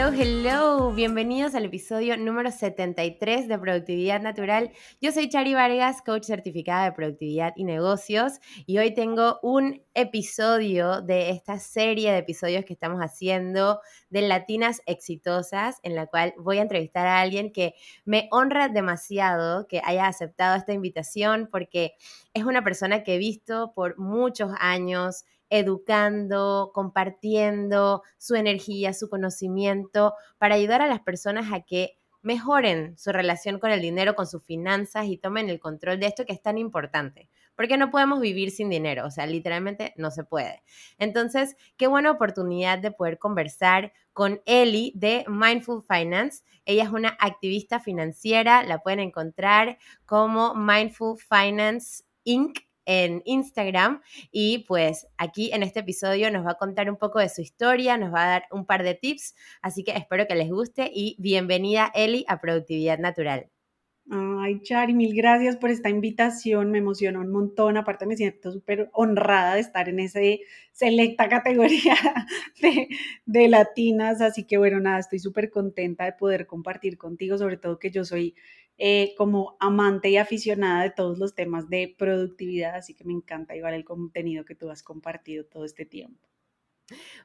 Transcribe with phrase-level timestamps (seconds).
[0.00, 4.72] Hello, hello, bienvenidos al episodio número 73 de Productividad Natural.
[4.98, 11.02] Yo soy Chari Vargas, coach certificada de productividad y negocios, y hoy tengo un episodio
[11.02, 16.56] de esta serie de episodios que estamos haciendo de Latinas Exitosas, en la cual voy
[16.56, 17.74] a entrevistar a alguien que
[18.06, 21.92] me honra demasiado que haya aceptado esta invitación porque
[22.32, 30.14] es una persona que he visto por muchos años educando, compartiendo su energía, su conocimiento,
[30.38, 34.42] para ayudar a las personas a que mejoren su relación con el dinero, con sus
[34.44, 37.28] finanzas y tomen el control de esto que es tan importante.
[37.56, 40.62] Porque no podemos vivir sin dinero, o sea, literalmente no se puede.
[40.98, 46.42] Entonces, qué buena oportunidad de poder conversar con Eli de Mindful Finance.
[46.64, 54.64] Ella es una activista financiera, la pueden encontrar como Mindful Finance Inc en Instagram y
[54.66, 58.12] pues aquí en este episodio nos va a contar un poco de su historia, nos
[58.12, 61.90] va a dar un par de tips, así que espero que les guste y bienvenida
[61.94, 63.50] Eli a Productividad Natural.
[64.12, 68.90] Ay, Chari, mil gracias por esta invitación, me emocionó un montón, aparte me siento súper
[68.92, 70.18] honrada de estar en esa
[70.72, 71.94] selecta categoría
[72.60, 72.88] de,
[73.24, 77.78] de, latinas, así que bueno, nada, estoy súper contenta de poder compartir contigo, sobre todo
[77.78, 78.34] que yo soy
[78.82, 83.54] eh, como amante y aficionada de todos los temas de productividad, así que me encanta
[83.54, 86.26] igual el contenido que tú has compartido todo este tiempo.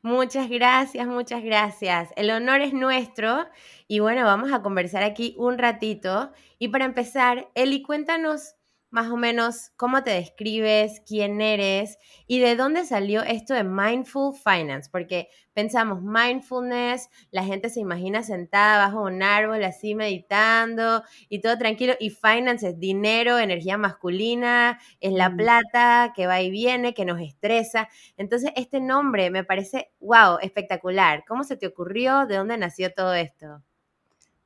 [0.01, 2.09] Muchas gracias, muchas gracias.
[2.17, 3.47] El honor es nuestro
[3.87, 6.33] y bueno, vamos a conversar aquí un ratito.
[6.59, 8.55] Y para empezar, Eli, cuéntanos
[8.95, 11.97] más o menos cómo te describes, quién eres
[12.27, 18.23] y de dónde salió esto de Mindful Finance, porque pensamos mindfulness, la gente se imagina
[18.23, 24.79] sentada bajo un árbol así meditando y todo tranquilo, y finance es dinero, energía masculina,
[25.01, 25.35] es la mm.
[25.35, 27.89] plata que va y viene, que nos estresa.
[28.15, 31.25] Entonces, este nombre me parece, wow, espectacular.
[31.27, 32.27] ¿Cómo se te ocurrió?
[32.27, 33.61] ¿De dónde nació todo esto?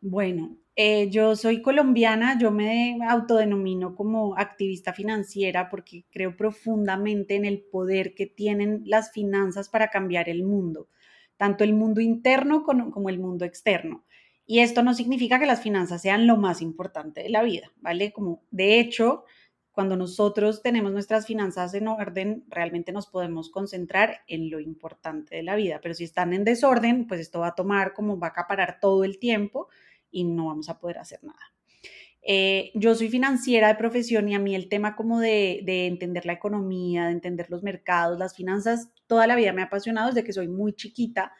[0.02, 7.44] Bueno, eh, yo soy colombiana, yo me autodenomino como activista financiera porque creo profundamente en
[7.44, 10.88] el poder que tienen las finanzas para cambiar el mundo,
[11.36, 14.06] tanto el mundo interno como, el mundo externo.
[14.46, 18.14] Y esto no significa que las finanzas sean lo más importante de la vida, ¿vale?
[18.14, 19.26] Como de hecho,
[19.74, 25.44] cuando nosotros tenemos nuestras finanzas en orden, realmente nos podemos concentrar en lo importante de
[25.44, 25.82] la vida.
[25.84, 29.04] Pero si están en desorden, pues esto va a tomar como va a acaparar todo
[29.04, 29.68] el tiempo
[30.12, 31.40] y no vamos a poder hacer nada.
[32.22, 36.26] Eh, yo soy financiera de profesión y a mí el tema como de, de, entender
[36.26, 40.24] la economía, de entender los mercados, las finanzas, toda la vida me ha apasionado desde
[40.24, 41.32] que soy muy chiquita.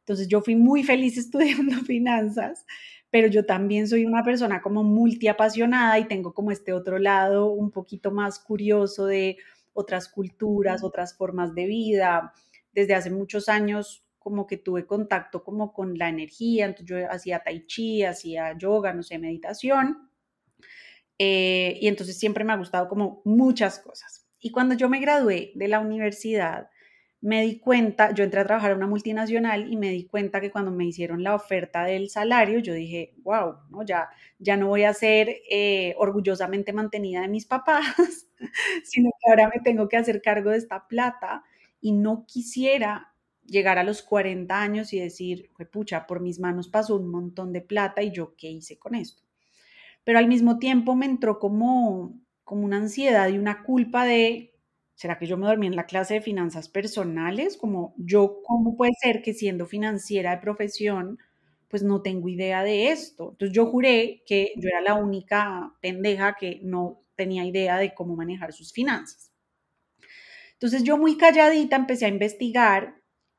[0.00, 2.64] Entonces yo fui muy feliz estudiando finanzas,
[3.10, 7.70] pero yo también soy una persona como multiapasionada y tengo como este otro lado un
[7.70, 9.38] poquito más curioso de
[9.72, 12.32] otras culturas, otras formas de vida.
[12.72, 17.44] Desde hace muchos años como que tuve contacto como con la energía, entonces yo hacía
[17.44, 20.10] tai chi, hacía yoga, no sé, meditación,
[21.16, 24.26] eh, y entonces siempre me ha gustado como muchas cosas.
[24.40, 26.70] Y cuando yo me gradué de la universidad,
[27.20, 30.50] me di cuenta, yo entré a trabajar en una multinacional y me di cuenta que
[30.50, 33.84] cuando me hicieron la oferta del salario, yo dije, wow, ¿no?
[33.84, 34.08] ya,
[34.40, 38.26] ya no voy a ser eh, orgullosamente mantenida de mis papás,
[38.82, 41.44] sino que ahora me tengo que hacer cargo de esta plata
[41.80, 43.14] y no quisiera
[43.46, 47.60] llegar a los 40 años y decir, pucha, por mis manos pasó un montón de
[47.60, 49.22] plata y yo qué hice con esto.
[50.04, 54.54] Pero al mismo tiempo me entró como, como una ansiedad y una culpa de,
[54.94, 57.56] ¿será que yo me dormí en la clase de finanzas personales?
[57.56, 61.18] Como yo, ¿cómo puede ser que siendo financiera de profesión,
[61.68, 63.30] pues no tengo idea de esto?
[63.32, 68.14] Entonces yo juré que yo era la única pendeja que no tenía idea de cómo
[68.16, 69.32] manejar sus finanzas.
[70.54, 72.96] Entonces yo muy calladita empecé a investigar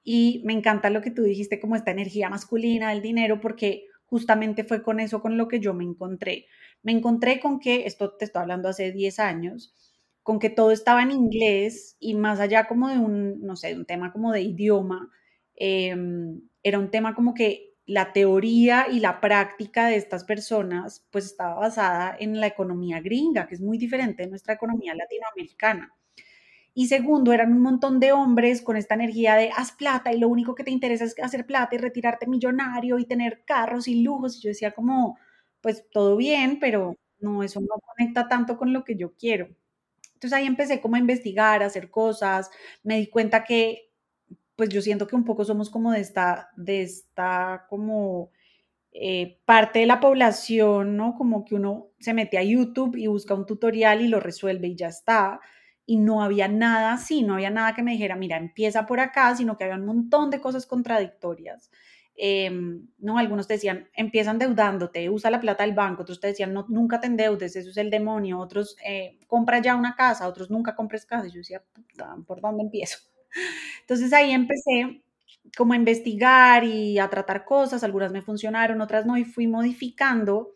[0.10, 4.64] y me encanta lo que tú dijiste, como esta energía masculina del dinero, porque justamente
[4.64, 6.46] fue con eso con lo que yo me encontré.
[6.82, 9.76] Me encontré con que, esto te estoy hablando hace 10 años,
[10.24, 13.84] con que todo estaba en inglés y más allá como de un, no sé, un
[13.84, 15.10] tema como de idioma,
[15.56, 21.26] em, era un tema como que la teoría y la práctica de estas personas pues
[21.26, 25.94] estaba basada en la economía gringa, que es muy diferente de nuestra economía latinoamericana.
[26.80, 30.28] Y segundo, eran un montón de hombres con esta energía de haz plata y lo
[30.28, 34.38] único que te interesa es hacer plata y retirarte millonario y tener carros y lujos.
[34.38, 35.18] Y yo decía como,
[35.60, 39.48] pues todo bien, pero no, eso no conecta tanto con lo que yo quiero.
[40.14, 42.52] Entonces ahí empecé como a investigar, a hacer cosas,
[42.84, 43.90] me di cuenta que
[44.56, 48.30] pues yo siento que un poco somos como de esta, de esta como
[48.92, 51.16] eh, parte de la población, ¿no?
[51.16, 54.76] Como que uno se mete a YouTube y busca un tutorial y lo resuelve y
[54.76, 55.42] ya está.
[55.90, 59.34] Y no había nada así, no había nada que me dijera, mira, empieza por acá,
[59.38, 61.72] sino que había un montón de cosas contradictorias.
[62.16, 66.54] Em, no, algunos te decían, empieza endeudándote, usa la plata del banco, otros te decían,
[66.54, 70.50] no, nunca te endeudes, eso es el demonio, otros, eh, compra ya una casa, otros
[70.52, 71.28] nunca compres casa.
[71.30, 71.64] Yo decía,
[72.28, 72.98] ¿por dónde empiezo?
[73.82, 75.04] Entonces ahí empecé
[75.58, 80.56] como a investigar y a tratar cosas, algunas me funcionaron, otras no, y fui modificando,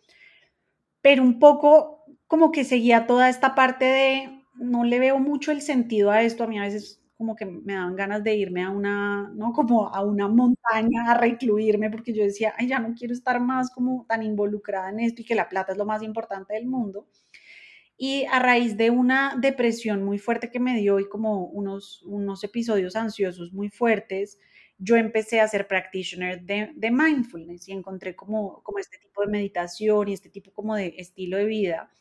[1.01, 5.62] pero un poco como que seguía toda esta parte de, no le veo mucho el
[5.62, 8.72] sentido a esto, a mí a veces como que me daban ganas de irme a
[8.72, 9.54] una, ¿no?
[9.54, 13.69] Como a una montaña a recluirme porque yo decía, ay, ya no quiero estar más
[13.69, 17.08] como tan involucrada en esto y que la plata es lo más importante del mundo.
[17.98, 22.44] Y a raíz de una depresión muy fuerte que me dio y como unos, unos
[22.44, 24.40] episodios ansiosos muy fuertes,
[24.80, 29.28] yo empecé a ser practitioner de, de mindfulness y encontré como, como este tipo de
[29.28, 31.92] meditación y este tipo como de estilo de vida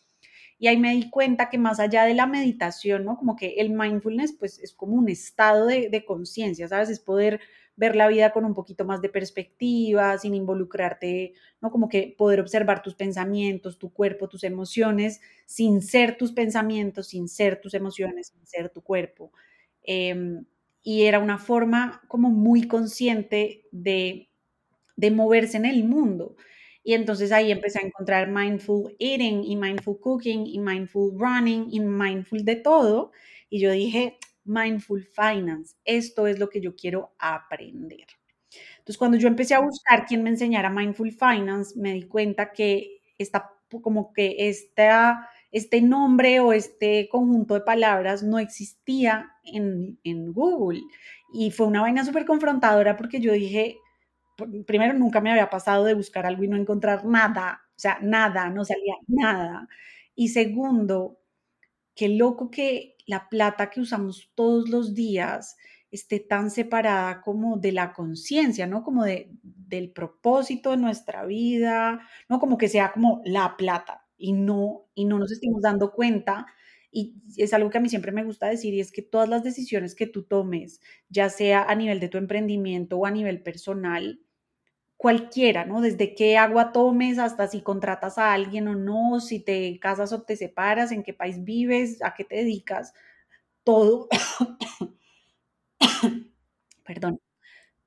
[0.61, 3.17] y ahí me di cuenta que más allá de la meditación, ¿no?
[3.17, 6.91] Como que el mindfulness, pues es como un estado de, conciencia, ¿sabes?
[6.91, 7.41] Es poder
[7.77, 11.71] ver la vida con un poquito más de perspectiva, sin involucrarte, ¿no?
[11.71, 17.27] Como que poder observar tus pensamientos, tu cuerpo, tus emociones, sin ser tus pensamientos, sin
[17.31, 19.33] ser tus emociones, sin ser tu cuerpo.
[19.83, 20.45] Em,
[20.83, 24.29] y era una forma como muy consciente de,
[24.95, 26.37] de moverse en el mundo.
[26.83, 31.81] Y entonces ahí empecé a encontrar mindful eating y mindful cooking y mindful running y
[31.81, 33.13] mindful de todo.
[33.51, 38.07] Y yo dije, mindful finance, esto es lo que yo quiero aprender.
[38.79, 43.01] Entonces cuando yo empecé a buscar quién me enseñara mindful finance, me di cuenta que
[43.19, 50.33] está como que esta, este nombre o este conjunto de palabras no existía en, en
[50.33, 50.81] Google.
[51.33, 53.77] Y fue una vaina súper confrontadora porque yo dije,
[54.67, 58.51] primero nunca me había pasado de buscar algo y no encontrar nada, o sea, nada,
[58.51, 59.69] no salía nada.
[60.15, 61.21] Y segundo,
[61.95, 65.57] qué loco que la plata que usamos todos los días
[65.91, 68.85] esté tan separada como de la conciencia, ¿no?
[68.85, 72.39] Como de, del propósito de nuestra vida, ¿no?
[72.39, 76.47] Como que sea como la plata y no, y no nos estemos dando cuenta.
[76.93, 79.45] Y es algo que a mí siempre me gusta decir y es que todas las
[79.45, 84.21] decisiones que tú tomes, ya sea a nivel de tu emprendimiento o a nivel personal,
[85.01, 85.81] cualquiera, ¿no?
[85.81, 90.21] Desde qué agua tomes hasta si contratas a alguien o no, si te casas o
[90.21, 92.93] te separas, en qué país vives, a qué te dedicas,
[93.65, 94.09] todo,
[96.85, 97.19] perdón,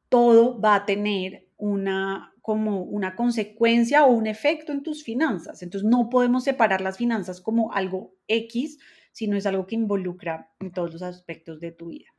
[0.10, 5.62] todo va a tener una como una consecuencia o un efecto en tus finanzas.
[5.62, 8.80] Entonces no podemos separar las finanzas como algo X,
[9.12, 12.10] sino es algo que involucra en todos los aspectos de tu vida.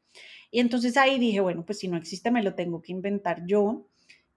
[0.53, 3.89] Y entonces ahí dije, bueno, pues si no existe, me lo tengo que inventar yo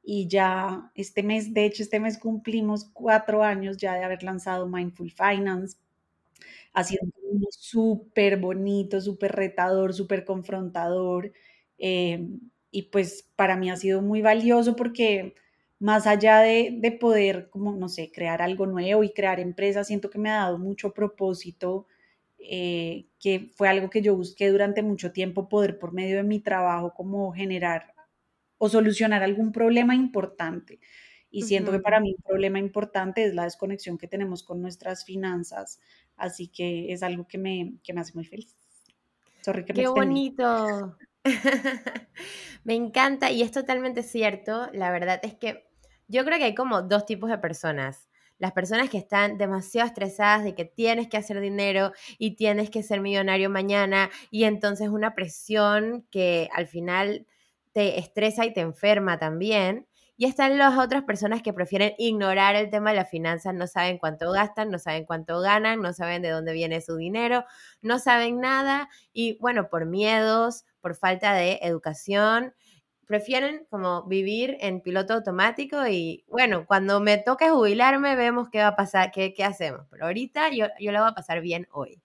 [0.09, 4.65] y ya este mes, de hecho este mes cumplimos cuatro años ya de haber lanzado
[4.65, 5.77] Mindful Finance.
[6.73, 7.01] Ha sido
[7.51, 11.33] súper bonito, súper retador, súper confrontador.
[11.77, 12.39] Em,
[12.71, 15.35] y pues para mí ha sido muy valioso porque
[15.79, 20.09] más allá de, de, poder, como no sé, crear algo nuevo y crear empresas, siento
[20.09, 21.85] que me ha dado mucho propósito,
[22.39, 26.39] eh, que fue algo que yo busqué durante mucho tiempo, poder por medio de mi
[26.39, 27.96] trabajo como generar
[28.57, 30.79] o solucionar algún problema importante.
[31.29, 35.03] Y siento que para mí un problema importante es la desconexión que tenemos con nuestras
[35.03, 35.79] finanzas.
[36.15, 38.55] Así que es algo que me, que me hace muy feliz.
[39.41, 40.97] Sorry que Qué bonito.
[42.63, 44.69] me encanta y es totalmente cierto.
[44.73, 45.67] La verdad es que
[46.07, 48.09] yo creo que hay como dos tipos de personas.
[48.39, 52.83] Las personas que están demasiado estresadas de que tienes que hacer dinero y tienes que
[52.83, 57.25] ser millonario mañana y entonces una presión que al final
[57.77, 59.85] te estresa y te enferma también.
[60.17, 63.99] Y están las otras personas que prefieren ignorar el tema de las finanzas, no saben
[63.99, 67.45] cuánto gastan, no saben cuánto ganan, no saben de dónde viene su dinero,
[67.83, 72.55] no saben nada y bueno, por miedos, por falta de educación,
[73.05, 78.69] prefieren como vivir en piloto automático y bueno, cuando me toque jubilarme vemos qué va
[78.69, 79.85] a pasar, qué, qué hacemos.
[79.91, 82.01] Pero ahorita yo, yo lo voy a pasar bien hoy,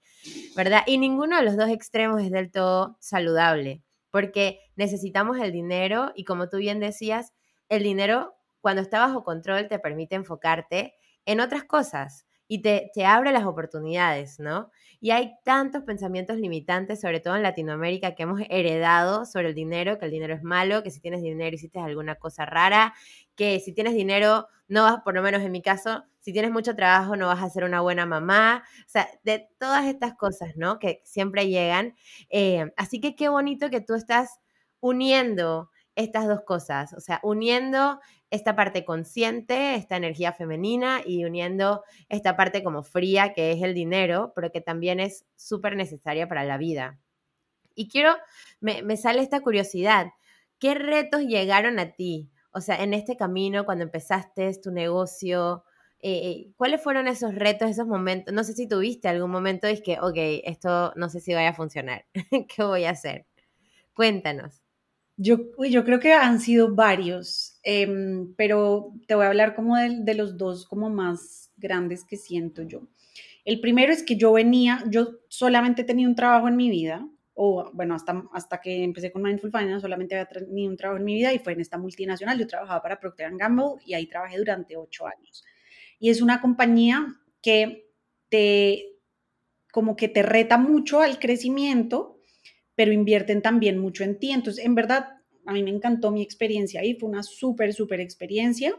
[0.55, 0.83] ¿verdad?
[0.87, 6.25] Y ninguno de los dos extremos es del todo saludable porque necesitamos el dinero y
[6.25, 7.33] como tú bien decías,
[7.69, 10.95] el dinero cuando está bajo control te permite enfocarte
[11.26, 14.71] en otras cosas y te, te abre las oportunidades, ¿no?
[15.01, 19.99] Y hay tantos pensamientos limitantes, sobre todo en Latinoamérica, que hemos heredado sobre el dinero,
[19.99, 22.95] que el dinero es malo, que si tienes dinero hiciste alguna cosa rara,
[23.37, 26.77] que si tienes dinero no vas, por lo menos en mi caso, si tienes mucho
[26.77, 30.79] trabajo no vas a ser una buena mamá, o sea, de todas estas cosas, ¿no?
[30.79, 31.95] Que siempre llegan.
[32.31, 34.41] Eh, así que qué bonito que tú estás
[34.81, 41.85] uniendo estas dos cosas, o sea, uniendo esta parte consciente, esta energía femenina y uniendo
[42.09, 46.45] esta parte como fría que es el dinero, pero que también es súper necesaria para
[46.45, 46.99] la vida.
[47.75, 48.17] Y quiero,
[48.61, 50.07] me, sale esta curiosidad,
[50.59, 52.31] ¿qué retos llegaron a ti?
[52.53, 55.65] O sea, en este camino, cuando empezaste tu negocio,
[56.01, 58.33] eh, ¿cuáles fueron esos retos, esos momentos?
[58.35, 61.51] No sé si tuviste algún momento y es que, ok, esto no sé si vaya
[61.51, 62.07] a funcionar.
[62.49, 63.27] ¿Qué voy a hacer?
[63.95, 64.62] Cuéntanos.
[65.23, 65.38] Yo,
[65.69, 70.14] yo creo que han sido varios, em, pero te voy a hablar como de, de,
[70.14, 72.88] los dos como más grandes que siento yo.
[73.45, 77.71] El primero es que yo venía, yo solamente tenía un trabajo en mi vida, o
[77.73, 81.14] bueno, hasta, hasta que empecé con Mindful Finance solamente había tenido un trabajo en mi
[81.14, 82.38] vida y fue en esta multinacional.
[82.38, 85.45] Yo trabajaba para Procter Gamble y ahí trabajé durante ocho años.
[85.99, 87.88] Y es una compañía que
[88.29, 88.97] te,
[89.73, 92.19] como que te reta mucho al crecimiento,
[92.75, 94.33] pero invierten también mucho en ti.
[94.33, 95.09] Entonces, en verdad,
[95.47, 98.75] a mí me encantó mi experiencia ahí, fue una súper, súper experiencia.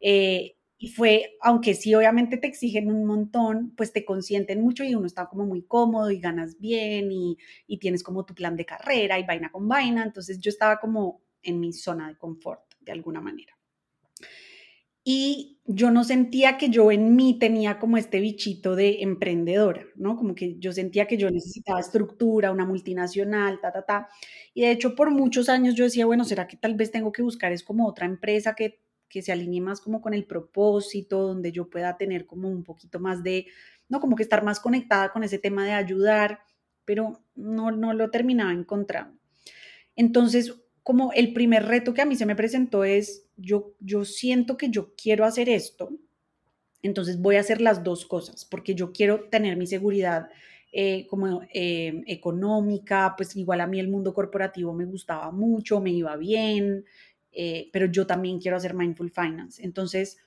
[0.00, 4.94] Eh, y fue, aunque sí obviamente te exigen un montón, pues te consienten mucho y
[4.94, 8.66] uno está como muy cómodo y ganas bien y, y tienes como tu plan de
[8.66, 10.02] carrera y vaina con vaina.
[10.02, 13.56] Entonces yo estaba como en mi zona de confort de alguna manera.
[15.04, 20.16] Y yo no sentía que yo en mí tenía como este bichito de emprendedora, ¿no?
[20.16, 24.08] Como que yo sentía que yo necesitaba estructura, una multinacional, ta, ta, ta.
[24.54, 27.22] Y de hecho por muchos años yo decía, bueno, ¿será que tal vez tengo que
[27.22, 28.80] buscar es como otra empresa que
[29.14, 32.98] que se alinee más como con el propósito, donde yo pueda tener como un poquito
[32.98, 33.46] más de,
[33.88, 36.40] no, como que estar más conectada con ese tema de ayudar,
[36.84, 39.16] pero no, no lo terminaba encontrando.
[39.94, 44.56] Entonces, como el primer reto que a mí se me presentó es, yo, yo siento
[44.56, 45.90] que yo quiero hacer esto,
[46.82, 50.28] entonces voy a hacer las dos cosas, porque yo quiero tener mi seguridad
[50.72, 55.90] eh, como eh, económica, pues igual a mí el mundo corporativo me gustaba mucho, me
[55.90, 56.84] iba bien,
[57.32, 59.64] eh, pero yo también quiero hacer Mindful Finance.
[59.64, 60.18] Entonces,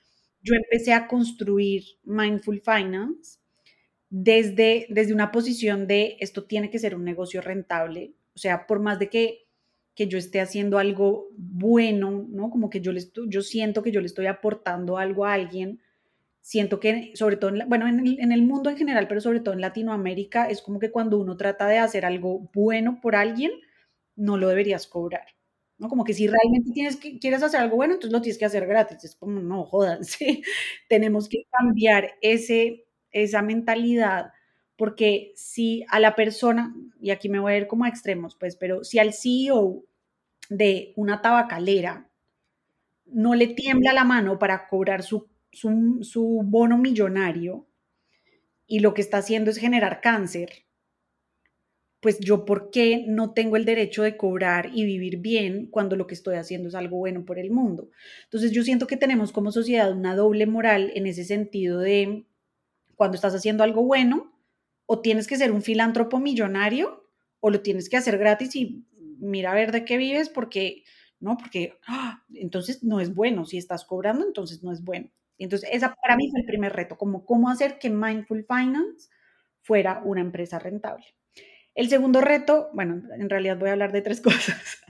[0.41, 3.39] yo empecé a construir Mindful Finance
[4.09, 8.79] desde, desde una posición de esto tiene que ser un negocio rentable, o sea, por
[8.79, 9.46] más de que,
[9.97, 12.51] que yo esté haciendo algo bueno, ¿no?
[12.51, 15.81] Como que yo, le yo siento que yo le estoy aportando algo a alguien,
[16.39, 19.39] siento que, sobre todo, en bueno, en el, en el mundo en general, pero sobre
[19.39, 23.51] todo en Latinoamérica, es como que cuando uno trata de hacer algo bueno por alguien,
[24.15, 25.25] no lo deberías cobrar.
[25.79, 25.89] ¿no?
[25.89, 28.67] Como que si realmente tienes que, quieres hacer algo bueno, entonces lo tienes que hacer
[28.67, 29.03] gratis.
[29.03, 30.43] Es como, no, jodas, ¿sí?
[30.87, 34.31] Tenemos que cambiar ese, esa mentalidad,
[34.75, 38.55] porque si a la persona, y aquí me voy a ir como a extremos, pues,
[38.55, 39.86] pero si al CEO
[40.49, 42.09] de una tabacalera
[43.05, 47.67] no le tiembla la mano para cobrar su, su, su bono millonario
[48.67, 50.65] y lo que está haciendo es generar cáncer,
[51.99, 56.05] pues yo por qué no tengo el derecho de cobrar y vivir bien cuando lo
[56.05, 57.89] que estoy haciendo es algo bueno por el mundo.
[58.25, 62.25] Entonces yo siento que tenemos como sociedad una doble moral en ese sentido de
[62.95, 64.33] cuando estás haciendo algo bueno,
[64.85, 68.85] o tienes que ser un filántropo millonario o lo tienes que hacer gratis y
[69.19, 70.83] mira a ver de qué vives porque
[71.19, 72.23] no, porque ¡ah!
[72.33, 75.09] entonces no es bueno, si estás cobrando entonces no es bueno.
[75.37, 79.09] Entonces esa para mí fue el primer reto, como cómo hacer que Mindful Finance
[79.61, 81.05] fuera una empresa rentable.
[81.75, 84.81] El segundo reto, bueno, en realidad voy a hablar de tres cosas.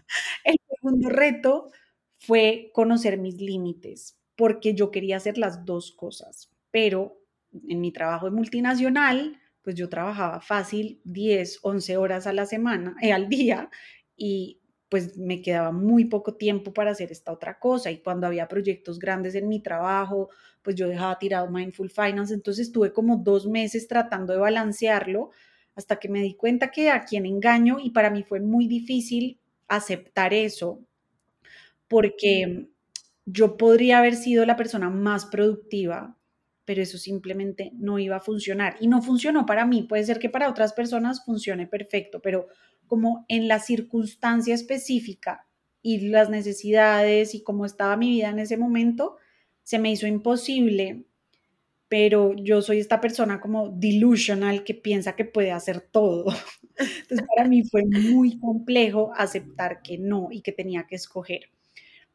[0.43, 1.71] El segundo reto
[2.17, 7.19] fue conocer mis límites, porque yo quería hacer las dos cosas, pero
[7.67, 12.95] en mi trabajo de multinacional, pues yo trabajaba fácil 10, 11 horas a la semana,
[13.01, 13.69] eh, al día,
[14.17, 14.59] y
[14.89, 17.91] pues me quedaba muy poco tiempo para hacer esta otra cosa.
[17.91, 20.29] Y cuando había proyectos grandes en mi trabajo,
[20.61, 22.33] pues yo dejaba tirado Mindful Finance.
[22.33, 25.31] Entonces estuve como dos meses tratando de balancearlo
[25.75, 29.39] hasta que me di cuenta que a quien engaño y para mí fue muy difícil
[29.67, 30.81] aceptar eso
[31.87, 32.67] porque
[33.25, 36.17] yo podría haber sido la persona más productiva,
[36.65, 39.83] pero eso simplemente no iba a funcionar y no funcionó para mí.
[39.83, 42.47] Puede ser que para otras personas funcione perfecto, pero
[42.87, 45.47] como en la circunstancia específica
[45.81, 49.17] y las necesidades y cómo estaba mi vida en ese momento,
[49.63, 51.05] se me hizo imposible
[51.89, 56.25] pero yo soy esta persona como delusional que piensa que puede hacer todo.
[56.77, 61.49] Entonces para mí fue muy complejo aceptar que no y que tenía que escoger.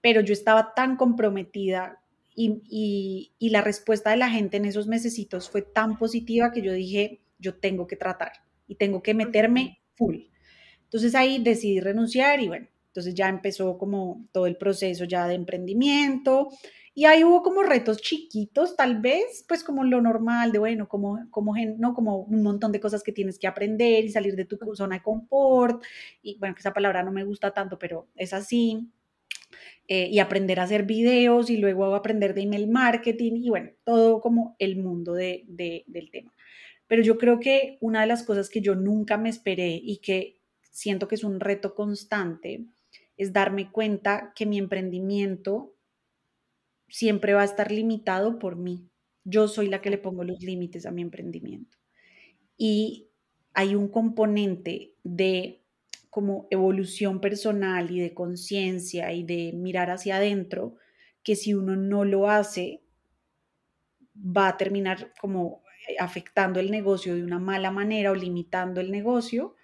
[0.00, 2.02] pero yo estaba tan comprometida
[2.34, 7.20] y, la respuesta de la gente en esos mesecitos fue tan positiva que yo dije,
[7.38, 8.32] yo tengo que tratar
[8.66, 10.31] y tengo que meterme full.
[10.92, 15.34] Entonces ahí decidí renunciar y bueno, entonces ya empezó como todo el proceso ya de
[15.34, 16.50] emprendimiento
[16.94, 21.26] y ahí hubo como retos chiquitos, tal vez, pues como lo normal de, bueno, como,
[21.30, 24.58] como, no, como un montón de cosas que tienes que aprender y salir de tu
[24.74, 25.82] zona de confort.
[26.22, 28.90] Y bueno, que esa palabra no me gusta tanto, pero es así.
[29.88, 34.20] Eh, y aprender a hacer videos y luego aprender de email marketing y bueno, todo
[34.20, 36.32] como el mundo de, del tema.
[36.86, 40.41] Pero yo creo que una de las cosas que yo nunca me esperé y que
[40.72, 42.66] siento que es un reto constante
[43.16, 45.76] es darme cuenta que mi emprendimiento
[46.88, 48.88] siempre va a estar limitado por mí.
[49.24, 51.78] Yo soy la que le pongo los límites a mi emprendimiento.
[52.56, 53.10] Y
[53.54, 55.62] hay un componente de
[56.10, 60.76] como evolución personal y de conciencia y de mirar hacia adentro,
[61.22, 62.82] que si uno no lo hace,
[64.14, 65.62] va a terminar como
[65.98, 69.54] afectando el negocio de una mala manera o limitando el negocio.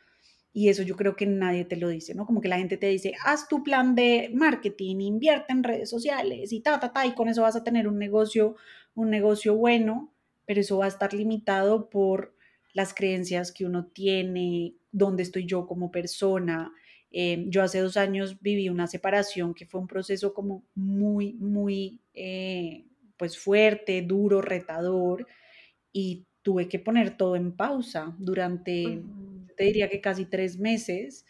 [0.58, 2.26] Y eso yo creo que nadie te lo dice, ¿no?
[2.26, 6.52] Como que la gente te dice, haz tu plan de marketing, invierte en redes sociales
[6.52, 8.56] y ta, ta, ta, y con eso vas a tener un negocio,
[8.96, 10.12] un negocio bueno,
[10.46, 12.34] pero eso va a estar limitado por
[12.72, 16.72] las creencias que uno tiene, dónde estoy yo como persona.
[17.12, 22.00] Eh, yo hace dos años viví una separación que fue un proceso como muy, muy,
[22.14, 22.84] eh,
[23.16, 25.24] pues fuerte, duro, retador,
[25.92, 29.02] y tuve que poner todo en pausa durante,
[29.58, 31.26] te diría que casi tres meses.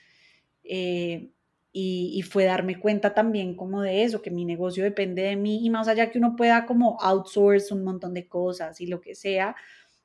[0.63, 1.31] Eh,
[1.73, 5.65] y, y, fue darme cuenta también como de eso, que mi negocio depende de mí
[5.65, 9.15] y más allá que uno pueda como outsource un montón de cosas y lo que
[9.15, 9.55] sea,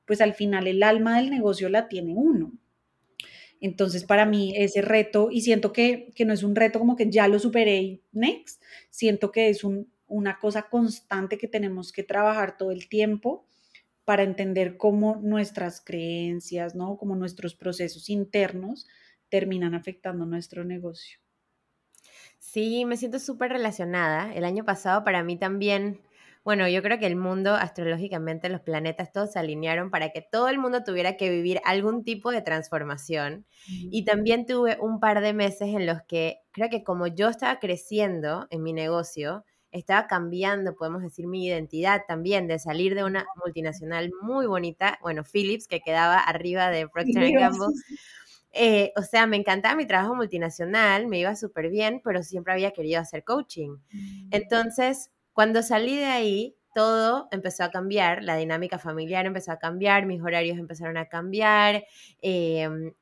[0.06, 2.52] pues al final el alma del negocio la tiene uno.
[3.62, 7.30] Entonces, para mí ese reto, y siento que, no es un reto como que ya
[7.30, 9.64] lo superé y next, siento que es
[10.08, 13.46] una cosa constante que tenemos que trabajar todo el tiempo
[14.06, 16.98] para entender cómo nuestras creencias, ¿no?
[16.98, 18.88] Como nuestros procesos internos
[19.30, 21.20] terminan afectando nuestro negocio.
[22.40, 24.34] Sí, me siento súper relacionada.
[24.34, 26.02] El año pasado para mí también
[26.44, 30.50] bueno, yo creo que el mundo, astrológicamente, los planetas todos se alinearon para que todo
[30.50, 33.46] el mundo tuviera que vivir algún tipo de transformación.
[33.90, 37.60] Y también tuve un par de meses en los que creo que como yo estaba
[37.60, 43.26] creciendo en mi negocio, estaba cambiando, podemos decir, mi identidad también, de salir de una
[43.44, 46.88] multinacional muy bonita, bueno, Philips, que quedaba arriba de
[47.24, 47.68] Procter Gamble.
[48.54, 52.72] Eh, o sea, me encantaba mi trabajo multinacional, me iba súper bien, pero siempre había
[52.72, 53.78] querido hacer coaching.
[53.92, 54.30] Mm.
[54.30, 60.06] Entonces, cuando salí de ahí, todo empezó a cambiar, la dinámica familiar empezó a cambiar,
[60.06, 61.86] mis horarios empezaron a cambiar,
[62.22, 62.94] em,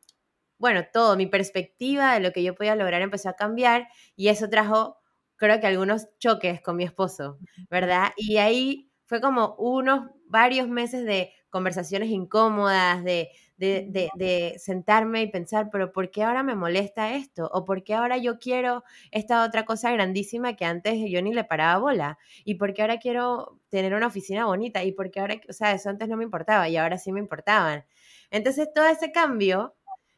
[0.58, 4.48] bueno, todo, mi perspectiva de lo que yo podía lograr empezó a cambiar y eso
[4.50, 5.01] trajo,
[5.42, 7.40] creo que algunos choques con mi esposo,
[7.72, 8.12] ¿verdad?
[8.16, 15.70] Y ahí fue como unos, varios meses de conversaciones incómodas, de, de, sentarme y pensar,
[15.72, 17.50] pero ¿por qué ahora me molesta esto?
[17.54, 21.44] ¿O por qué ahora yo quiero esta otra cosa grandísima que antes yo ni le
[21.44, 22.20] paraba bola?
[22.46, 24.84] ¿Y por qué ahora quiero tener una oficina bonita?
[24.84, 27.20] ¿Y por qué ahora, o sea, eso antes no me importaba y ahora sí me
[27.20, 27.84] importaban?
[28.30, 29.76] Entonces todo ese cambio,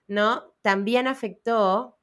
[0.07, 0.53] ¿no?
[0.61, 1.97] También afectó,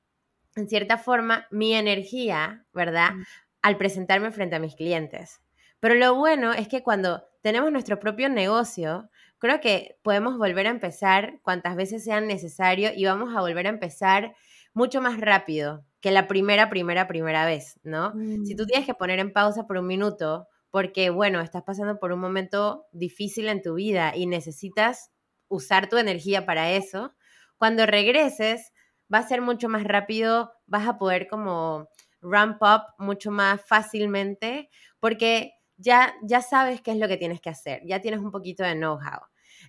[0.57, 3.13] en cierta forma, mi energía, ¿verdad?
[3.13, 3.25] Mm.
[3.63, 5.41] Al presentarme frente a mis clientes.
[5.81, 9.09] Pero lo bueno es que cuando tenemos nuestro propio negocio,
[9.39, 13.71] creo que podemos volver a empezar cuantas veces sean necesario y vamos a volver a
[13.71, 14.35] empezar
[14.75, 18.13] mucho más rápido que la primera, primera, primera vez, ¿no?
[18.45, 18.67] Si tú mm.
[18.67, 22.87] tienes que poner en pausa por un minuto porque, bueno, estás pasando por un momento
[22.93, 25.11] difícil en tu vida y necesitas
[25.49, 27.13] usar tu energía para eso,
[27.59, 28.73] cuando regreses
[29.13, 31.89] va a ser mucho más rápido, vas a poder como
[32.21, 37.51] ramp up mucho más fácilmente porque ya, ya sabes qué es lo que tienes que
[37.51, 39.21] hacer, ya tienes un poquito de know-how.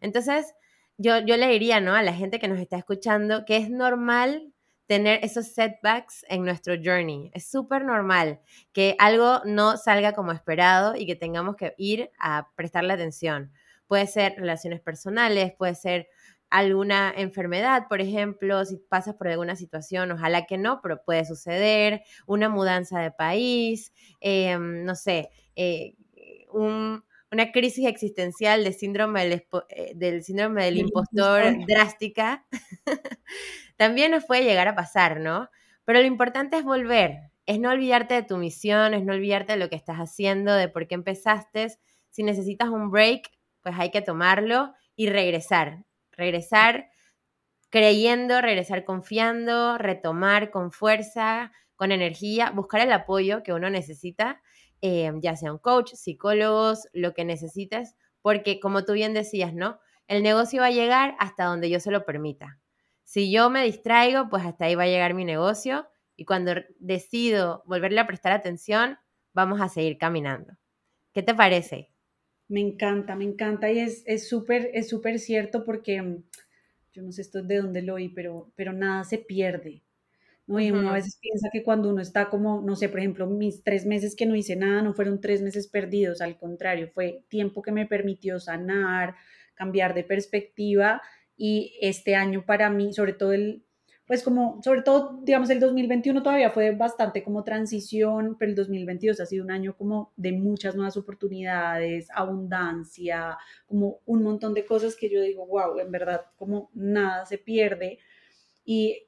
[0.01, 0.53] Entonces,
[0.97, 1.95] yo, yo le diría, ¿no?
[1.95, 4.53] A la gente que nos está escuchando que es normal
[4.91, 7.31] tener esos setbacks en nuestro journey.
[7.33, 8.41] Es súper normal
[8.73, 13.53] que algo no salga como esperado y que tengamos que ir a prestarle atención.
[13.87, 16.09] Puede ser relaciones personales, puede ser
[16.51, 22.03] alguna enfermedad, por ejemplo, si pasas por alguna situación, ojalá que no, pero puede suceder,
[22.27, 25.95] una mudanza de país, em, no sé, eh,
[26.53, 32.45] una crisis existencial de síndrome del, eh, del síndrome del impostor drástica,
[33.77, 35.49] también nos puede llegar a pasar, ¿no?
[35.85, 39.59] Pero lo importante es volver, es no olvidarte de tu misión, es no olvidarte de
[39.59, 41.67] lo que estás haciendo, de por qué empezaste.
[42.09, 43.29] Si necesitas un break,
[43.61, 46.89] pues hay que tomarlo y regresar, regresar
[47.69, 54.41] creyendo, regresar confiando, retomar con fuerza, con energía, buscar el apoyo que uno necesita,
[54.81, 59.79] eh, ya sea un coach, psicólogos, lo que necesites, porque como tú bien decías, ¿no?
[60.07, 62.59] El negocio va a llegar hasta donde yo se lo permita.
[63.03, 67.63] Si yo me distraigo, pues hasta ahí va a llegar mi negocio y cuando decido
[67.65, 68.97] volverle a prestar atención,
[69.33, 70.53] vamos a seguir caminando.
[71.13, 71.90] ¿Qué te parece?
[72.51, 76.21] Me encanta, me encanta y es súper, es súper cierto porque mm,
[76.91, 79.83] yo no sé esto de dónde lo oí, pero, pero nada se pierde.
[80.47, 80.59] ¿no?
[80.59, 83.63] Y uno a veces piensa que cuando uno está como, no sé, por ejemplo, mis
[83.63, 87.61] tres meses que no hice nada no fueron tres meses perdidos, al contrario, fue tiempo
[87.61, 89.15] que me permitió sanar,
[89.53, 91.01] cambiar de perspectiva
[91.37, 93.63] y este año para mí, sobre todo el,
[94.11, 99.21] pues como, sobre todo, digamos, el 2021 todavía fue bastante como transición, pero el 2022
[99.21, 104.97] ha sido un año como de muchas nuevas oportunidades, abundancia, como un montón de cosas
[104.97, 107.99] que yo digo, wow, en verdad, como nada se pierde.
[108.65, 109.05] Y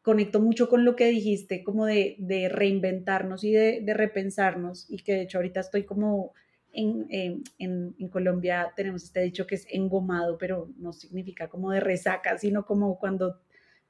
[0.00, 2.16] conecto mucho con lo que dijiste, como de,
[2.50, 6.32] reinventarnos y de, de, repensarnos, y que de hecho ahorita estoy como
[6.72, 7.44] en, en,
[7.98, 12.64] en, Colombia, tenemos este dicho que es engomado, pero no significa como de resaca, sino
[12.64, 13.38] como cuando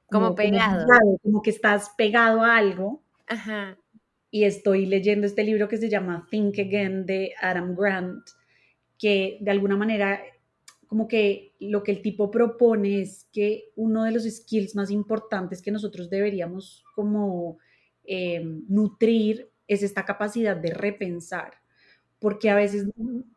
[0.09, 0.85] como, pegado.
[1.21, 3.03] Como, que estás pegado a algo.
[3.27, 3.77] Ajá.
[4.29, 8.23] Y estoy leyendo este libro que se llama Think Again de Adam Grant,
[8.97, 10.21] que de alguna manera
[10.87, 15.61] como que lo que el tipo propone es que uno de los skills más importantes
[15.61, 17.59] que nosotros deberíamos como
[18.05, 21.55] eh, nutrir es esta capacidad de repensar,
[22.19, 22.87] porque a veces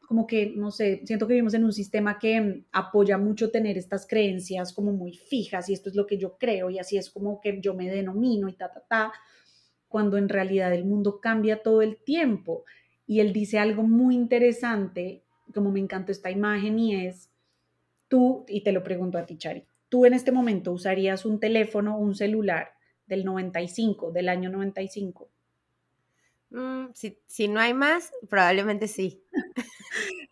[0.07, 4.07] como que, no sé, siento que vivimos en un sistema que apoya mucho tener estas
[4.07, 7.40] creencias como muy fijas y esto es lo que yo creo y así es como
[7.40, 9.12] que yo me denomino y ta, ta, ta,
[9.88, 12.64] cuando en realidad el mundo cambia todo el tiempo.
[13.07, 17.31] Y él dice algo muy interesante, como me encantó esta imagen y es,
[18.09, 21.99] tú, y te lo pregunto a ti, Chari, tú en este momento usarías un teléfono,
[21.99, 22.71] un celular
[23.07, 25.29] del 95, del año 95.
[26.51, 29.23] Mm, si, si, no hay más, probablemente sí.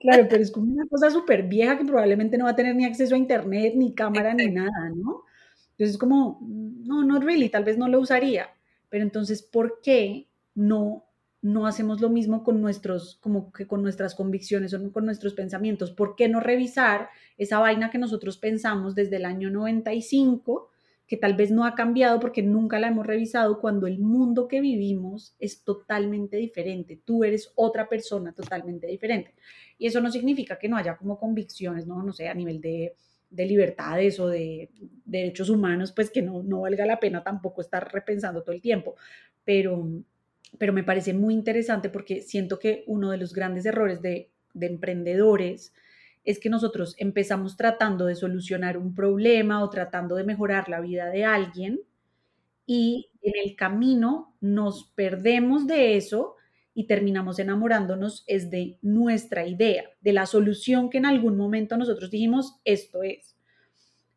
[0.00, 2.85] claro, pero es como una cosa súper vieja que probablemente no va a tener ni
[2.85, 5.24] acceso a internet, ni cámara, ni nada, ¿no?
[5.72, 8.48] Entonces es como, no, no really, tal vez no lo usaría.
[8.88, 11.04] Pero entonces, ¿por qué no,
[11.40, 15.92] no hacemos lo mismo con nuestros, como que con nuestras convicciones o con nuestros pensamientos?
[15.92, 20.68] ¿Por qué no revisar esa vaina que nosotros pensamos desde el año 95?
[21.08, 24.60] Que tal vez no ha cambiado porque nunca la hemos revisado cuando el mundo que
[24.60, 27.00] vivimos es totalmente diferente.
[27.02, 29.34] Tú eres otra persona totalmente diferente.
[29.78, 32.94] Y eso no significa que no haya como convicciones, no, no sé, a nivel de,
[33.30, 34.68] de libertades o de,
[35.06, 38.94] derechos humanos, pues que no, no valga la pena tampoco estar repensando todo el tiempo.
[39.46, 39.88] Pero,
[40.58, 44.66] pero me parece muy interesante porque siento que uno de los grandes errores de, de
[44.66, 45.72] emprendedores
[46.28, 51.06] es que nosotros empezamos tratando de solucionar un problema o tratando de mejorar la vida
[51.06, 51.80] de alguien
[52.66, 56.36] y en el camino nos perdemos de eso
[56.74, 62.10] y terminamos enamorándonos es de nuestra idea, de la solución que en algún momento nosotros
[62.10, 63.34] dijimos, esto es.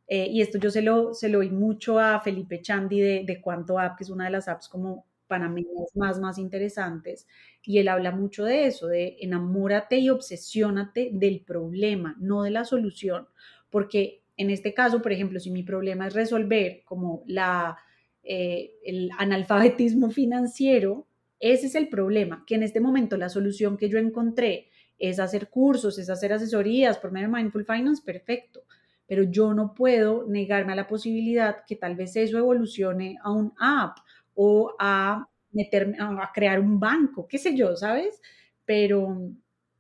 [0.08, 3.40] Eh, y esto yo se lo, se lo oí mucho a Felipe Chandi de, de
[3.40, 7.26] Cuánto App, que es una de las apps como panameñas más, más interesantes,
[7.64, 12.66] y él habla mucho de eso, de enamórate y obsesiónate del problema, no de la
[12.66, 13.28] solución,
[13.70, 17.78] porque en este caso, por ejemplo, si mi problema es resolver como la,
[18.24, 21.08] eh, el analfabetismo financiero,
[21.40, 25.50] ese es el problema, que en este momento la solución que yo encontré es hacer
[25.50, 28.64] cursos, es hacer asesorías por medio de Mindful Finance, perfecto,
[29.08, 33.54] pero yo no puedo negarme a la posibilidad que tal vez eso evolucione a un
[33.60, 33.98] app
[34.36, 38.22] o a meterme a crear un banco, qué sé yo, ¿sabes?
[38.66, 39.32] Pero,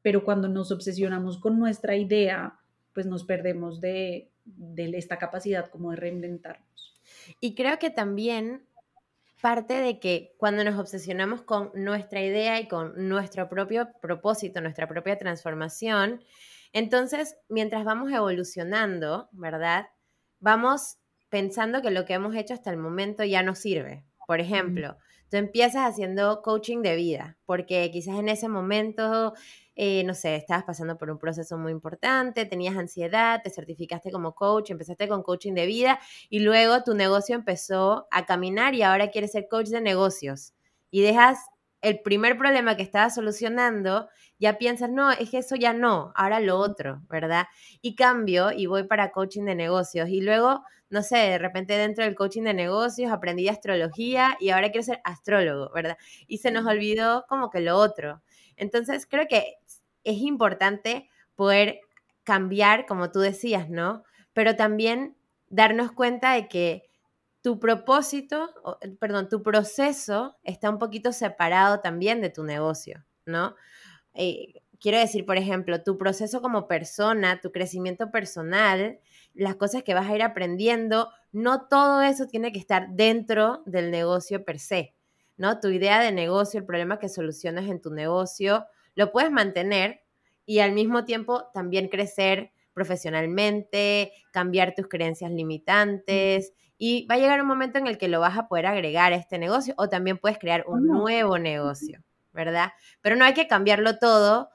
[0.02, 2.60] pero cuando nos obsesionamos con nuestra idea,
[2.94, 7.02] pues nos perdemos de, de esta capacidad como de reinventarnos.
[7.40, 8.64] Y creo que también
[9.42, 14.88] parte de que cuando nos obsesionamos con nuestra idea y con nuestro propio propósito, nuestra
[14.88, 16.24] propia transformación,
[16.74, 19.88] entonces mientras vamos evolucionando, ¿verdad?
[20.40, 20.98] Vamos
[21.30, 24.06] pensando que lo que hemos hecho hasta el momento ya no sirve.
[24.28, 24.98] Por ejemplo,
[25.32, 29.34] tú empiezas haciendo coaching de vida, porque quizás en ese momento,
[29.76, 34.36] eh, no sé, estabas pasando por un proceso muy importante, tenías ansiedad, te certificaste como
[34.36, 39.10] coach, empezaste con coaching de vida y luego tu negocio empezó a caminar y ahora
[39.10, 40.54] quieres ser coach de negocios.
[40.92, 41.40] Y dejas
[41.82, 46.40] el primer problema que estabas solucionando, ya piensas, no, es que eso ya no, ahora
[46.40, 47.48] lo otro, ¿verdad?
[47.82, 50.10] Y cambio y voy para coaching de negocios.
[50.10, 54.72] Y luego no sé, de repente dentro del coaching de negocios aprendí astrología y ahora
[54.72, 55.98] quiero ser astrólogo, ¿verdad?
[56.28, 58.22] Y se nos olvidó como que lo otro.
[58.58, 59.56] Entonces, creo que
[60.04, 61.80] es importante poder
[62.24, 64.04] cambiar, como tú decías, ¿no?
[64.34, 65.16] Pero también
[65.48, 66.84] darnos cuenta de que
[67.42, 68.54] tu propósito,
[69.00, 73.56] perdón, tu proceso está un poquito separado también de tu negocio, ¿no?
[74.14, 79.00] Eh, quiero decir, por ejemplo, tu proceso como persona, tu crecimiento personal,
[79.34, 83.90] las cosas que vas a ir aprendiendo, no todo eso tiene que estar dentro del
[83.90, 84.94] negocio per se,
[85.38, 85.60] ¿no?
[85.60, 90.04] Tu idea de negocio, el problema que solucionas en tu negocio, lo puedes mantener
[90.46, 97.40] y al mismo tiempo también crecer profesionalmente, cambiar tus creencias limitantes y va a llegar
[97.40, 100.18] un momento en el que lo vas a poder agregar a este negocio o también
[100.18, 102.02] puedes crear un nuevo negocio,
[102.34, 102.70] ¿verdad?
[103.02, 104.50] Pero no hay que cambiarlo todo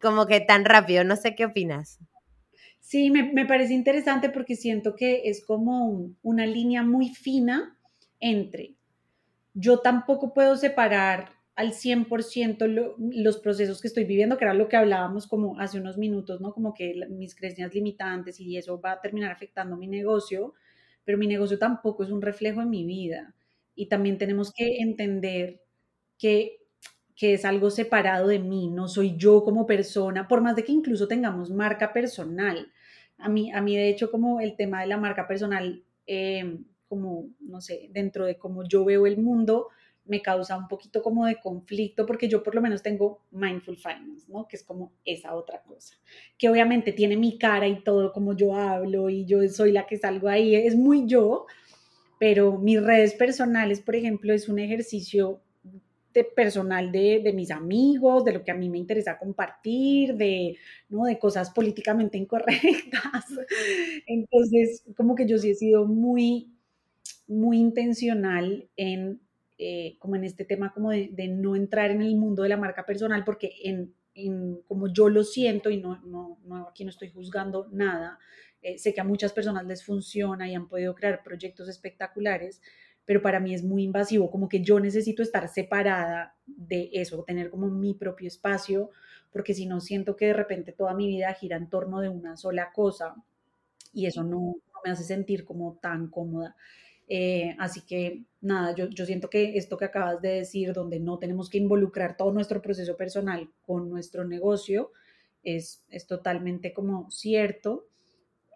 [0.00, 1.98] como que tan rápido, no sé qué opinas.
[2.80, 7.76] Sí, me, parece interesante porque siento que es como una línea muy fina
[8.18, 8.76] entre
[9.52, 14.78] yo tampoco puedo separar al 100% los procesos que estoy viviendo, que era lo que
[14.78, 16.54] hablábamos como hace unos minutos, ¿no?
[16.54, 20.54] Como que mis creencias limitantes y eso va a terminar afectando mi negocio,
[21.04, 23.34] pero mi negocio tampoco es un reflejo de mi vida.
[23.74, 25.62] Y también tenemos que entender
[26.18, 26.58] que,
[27.16, 30.72] que es algo separado de mí, no soy yo como persona, por más de que
[30.72, 32.70] incluso tengamos marca personal.
[33.18, 36.58] A mí, a mí de hecho, como el tema de la marca personal, eh,
[36.88, 39.68] como, no sé, dentro de cómo yo veo el mundo,
[40.10, 44.26] me causa un poquito como de conflicto porque yo por lo menos tengo Mindful Finance,
[44.28, 44.48] ¿no?
[44.48, 45.94] Que es como esa otra cosa,
[46.36, 49.96] que obviamente tiene mi cara y todo como yo hablo y yo soy la que
[49.96, 51.46] salgo ahí, es muy yo,
[52.18, 55.40] pero mis redes personales, por ejemplo, es un ejercicio
[56.12, 60.56] de personal de, de, mis amigos, de lo que a mí me interesa compartir, de,
[60.88, 61.04] ¿no?
[61.04, 63.26] de cosas políticamente incorrectas.
[64.08, 66.52] Entonces, como que yo sí he sido muy,
[67.28, 69.20] muy intencional en
[69.62, 72.86] eh, como en este tema como de, no entrar en el mundo de la marca
[72.86, 73.92] personal, porque en,
[74.66, 78.18] como yo lo siento y no, no, no, aquí no estoy juzgando nada,
[78.62, 82.62] eh, sé que a muchas personas les funciona y han podido crear proyectos espectaculares,
[83.04, 87.50] pero para mí es muy invasivo, como que yo necesito estar separada de eso, tener
[87.50, 88.88] como mi propio espacio,
[89.30, 92.38] porque si no siento que de repente toda mi vida gira en torno de una
[92.38, 93.14] sola cosa
[93.92, 96.56] y eso no, no me hace sentir como tan cómoda.
[97.08, 101.18] Eh, así que nada, yo, yo, siento que esto que acabas de decir, donde no
[101.18, 104.92] tenemos que involucrar todo nuestro proceso personal con nuestro negocio,
[105.42, 107.86] es, es totalmente como cierto,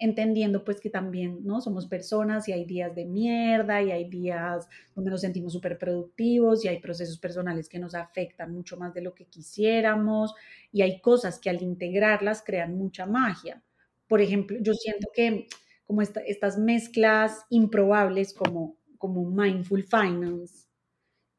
[0.01, 1.61] entendiendo pues que también, ¿no?
[1.61, 6.64] Somos personas y hay días de mierda y hay días donde nos sentimos súper productivos
[6.64, 10.35] y hay procesos personales que nos afectan mucho más de lo que quisiéramos
[10.73, 13.62] y hay cosas que al integrarlas crean mucha magia.
[14.09, 15.47] Por ejemplo, yo siento que
[15.85, 20.67] como estas mezclas improbables como, como mindful finance,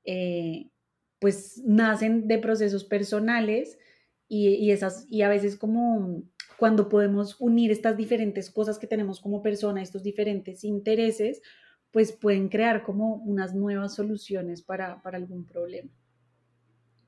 [0.04, 0.70] eh,
[1.18, 3.80] pues nacen de procesos personales
[4.28, 6.22] y, esas, y a veces como
[6.60, 11.42] cuando podemos unir estas diferentes cosas que tenemos como persona, estos diferentes intereses,
[11.90, 15.90] pues pueden crear como unas nuevas soluciones para, para algún problema.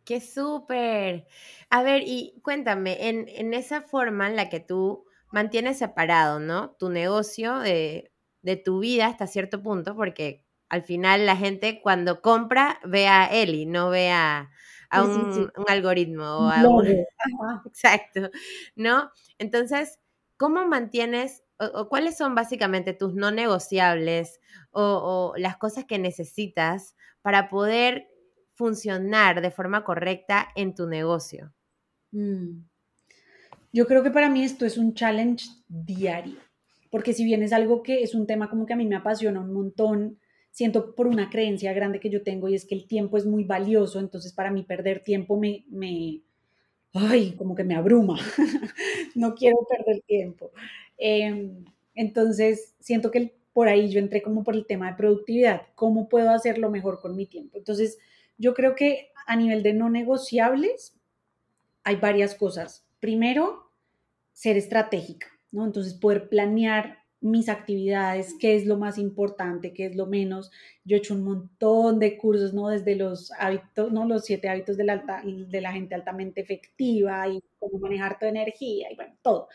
[0.05, 1.27] ¡Qué súper!
[1.69, 6.71] A ver, y cuéntame, en, en, esa forma en la que tú mantienes separado, ¿no?
[6.79, 8.11] Tu negocio de,
[8.63, 13.65] tu vida hasta cierto punto, porque al final la gente cuando compra ve a Eli,
[13.65, 14.49] no ve a,
[14.93, 16.87] un, algoritmo o a un...
[17.65, 18.29] Exacto,
[18.75, 19.11] ¿no?
[19.37, 19.99] Entonces,
[20.37, 24.39] ¿cómo mantienes o, cuáles son básicamente tus no negociables
[24.71, 28.07] o, las cosas que necesitas para poder
[28.53, 31.53] funcionar de forma correcta en tu negocio?
[32.11, 32.61] Mm.
[33.73, 36.37] Yo creo que para mí esto es un challenge diario,
[36.89, 39.41] porque si bien es algo que es un tema como que a mí me apasiona
[39.41, 40.19] un montón,
[40.57, 43.43] siento por una creencia grande que yo tengo y es que el tiempo es muy
[43.43, 46.23] valioso, entonces para mí perder tiempo me, me
[46.93, 48.17] ay, como que me abruma,
[49.13, 50.49] no quiero perder tiempo.
[50.97, 56.09] Em, entonces siento que por ahí yo entré como por el tema de productividad, cómo
[56.09, 57.59] puedo hacerlo mejor con mi tiempo.
[57.59, 57.99] Entonces
[58.39, 60.97] yo creo que a nivel de no negociables
[61.83, 62.83] hay varias cosas.
[62.99, 63.69] Primero,
[64.33, 65.65] ser estratégica, ¿no?
[65.65, 70.51] Entonces poder planear mis actividades, qué es lo más importante, qué es lo menos.
[70.83, 72.69] Yo he hecho un montón de cursos, ¿no?
[72.69, 74.05] Desde los hábitos, ¿no?
[74.05, 78.91] Los siete hábitos de la, de la gente altamente efectiva y cómo manejar tu energía
[78.91, 79.47] y bueno, todo.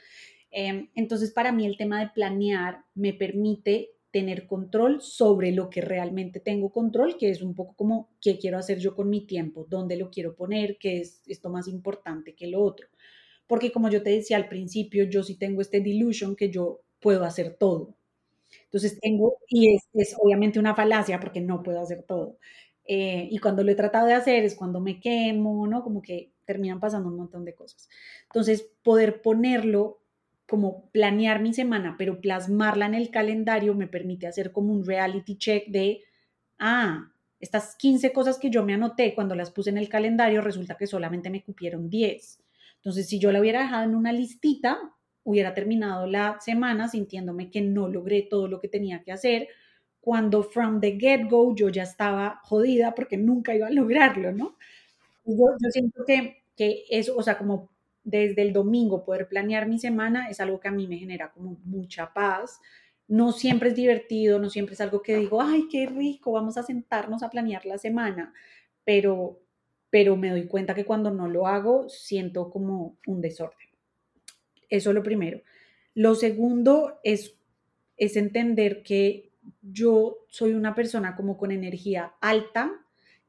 [0.50, 5.80] Em, entonces, para mí el tema de planear me permite tener control sobre lo que
[5.80, 9.66] realmente tengo control, que es un poco como qué quiero hacer yo con mi tiempo,
[9.70, 12.88] dónde lo quiero poner, qué es esto más importante que lo otro
[13.52, 17.24] porque como yo te decía al principio, yo sí tengo este delusion que yo puedo
[17.24, 17.96] hacer todo.
[18.64, 22.38] Entonces tengo, y es, obviamente una falacia porque no puedo hacer todo.
[22.86, 25.82] Eh, y cuando lo he tratado de hacer es cuando me quemo, ¿no?
[25.84, 27.88] Como que terminan pasando un montón de cosas.
[28.24, 30.00] Entonces, poder ponerlo
[30.48, 35.36] como planear mi semana, pero plasmarla en el calendario me permite hacer como un reality
[35.38, 36.02] check de,
[36.58, 37.10] ah,
[37.40, 40.86] estas 15 cosas que yo me anoté cuando las puse en el calendario, resulta que
[40.86, 42.40] solamente me cupieron 10.
[42.76, 44.78] Entonces, si yo la hubiera dejado en una listita,
[45.24, 49.48] hubiera terminado la semana sintiéndome que no logré todo lo que tenía que hacer,
[50.00, 54.56] cuando from the get-go yo ya estaba jodida porque nunca iba a lograrlo, ¿no?
[55.24, 57.70] Yo, yo siento que, que eso, o sea, como
[58.04, 61.58] desde el domingo poder planear mi semana es algo que a mí me genera como
[61.64, 62.60] mucha paz.
[63.08, 66.62] No siempre es divertido, no siempre es algo que digo, ay, qué rico, vamos a
[66.64, 68.32] sentarnos a planear la semana,
[68.84, 69.40] pero,
[69.90, 73.71] pero me doy cuenta que cuando no lo hago siento como un desorden.
[74.72, 75.42] Eso es lo primero.
[75.94, 77.36] Lo segundo es,
[77.98, 79.30] es entender que
[79.60, 82.72] yo soy una persona como con energía alta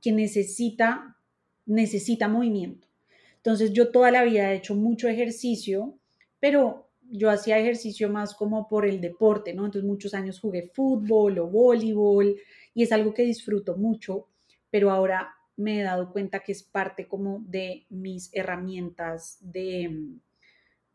[0.02, 1.18] que necesita,
[1.66, 2.88] necesita movimiento.
[3.36, 6.00] Entonces yo toda la vida he hecho mucho ejercicio,
[6.40, 9.66] pero yo hacía ejercicio más como por el deporte, ¿no?
[9.66, 12.38] Entonces muchos años jugué fútbol o voleibol
[12.74, 14.30] y es algo que disfruto mucho,
[14.70, 20.22] pero ahora me he dado cuenta que es parte como de mis herramientas de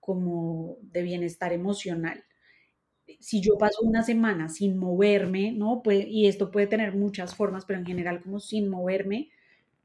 [0.09, 2.25] como de bienestar emocional.
[3.21, 5.83] Si yo paso una semana sin moverme, ¿no?
[5.85, 9.29] Pues, y esto puede tener muchas formas, pero en general como sin moverme,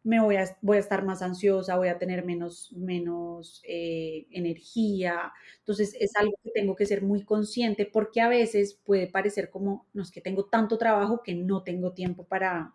[0.03, 5.33] me voy a, voy a estar más ansiosa, voy a tener menos, menos eh, energía.
[5.59, 9.87] Entonces es algo que tengo que ser muy consciente porque a veces puede parecer como,
[9.93, 12.73] no es que tengo tanto trabajo que no tengo tiempo para,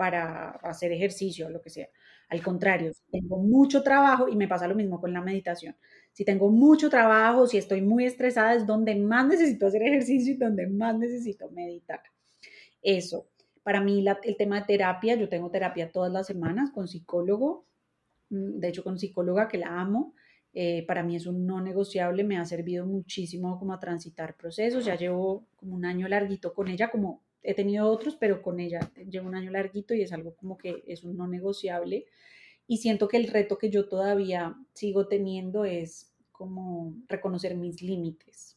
[0.00, 1.86] para hacer ejercicio o lo que sea.
[2.30, 5.76] Al contrario, tengo mucho trabajo y me pasa lo mismo con la meditación.
[6.14, 10.36] Si tengo mucho trabajo, si estoy muy estresada, es donde más necesito hacer ejercicio y
[10.38, 12.00] donde más necesito meditar.
[12.80, 13.28] Eso.
[13.62, 17.66] Para mí, el tema de terapia, yo tengo terapia todas las semanas con psicólogo,
[18.30, 20.14] mm, de hecho con psicóloga que la amo.
[20.54, 24.86] Eh, para mí es un no negociable, me ha servido muchísimo como a transitar procesos.
[24.86, 28.90] Ya llevo como un año larguito con ella, como he tenido otros, pero con ella
[29.08, 32.06] llevo un año larguito y es algo como que es un no negociable.
[32.66, 38.56] Y siento que el reto que yo todavía sigo teniendo es como reconocer mis límites.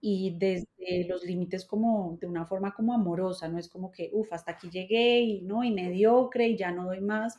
[0.00, 4.32] Y desde los límites como de una forma como amorosa, no es como que, uff,
[4.32, 7.38] hasta aquí llegué y no, y mediocre y ya no doy más,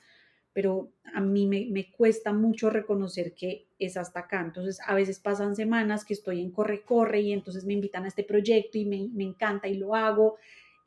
[0.54, 4.42] pero a mí me, me, cuesta mucho reconocer que es hasta acá.
[4.42, 8.24] Entonces, a veces pasan semanas que estoy en corre-corre y entonces me invitan a este
[8.24, 10.38] proyecto y me, me, encanta y lo hago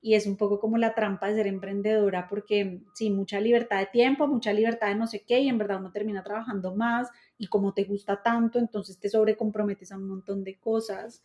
[0.02, 3.86] y es un poco como la trampa de ser emprendedora porque sí, mucha libertad de
[3.86, 7.48] tiempo, mucha libertad de no sé qué y en verdad uno termina trabajando más y
[7.48, 11.22] como te gusta tanto, entonces te sobrecomprometes a un montón de cosas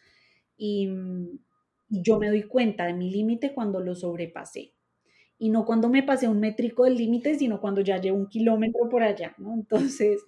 [0.58, 0.90] y,
[1.90, 4.74] y yo me doy cuenta de mi límite cuando lo sobrepasé
[5.38, 8.90] y no cuando me pasé un métrico del límite, sino cuando ya llevo un kilómetro
[8.90, 9.54] por allá, ¿no?
[9.54, 10.24] Entonces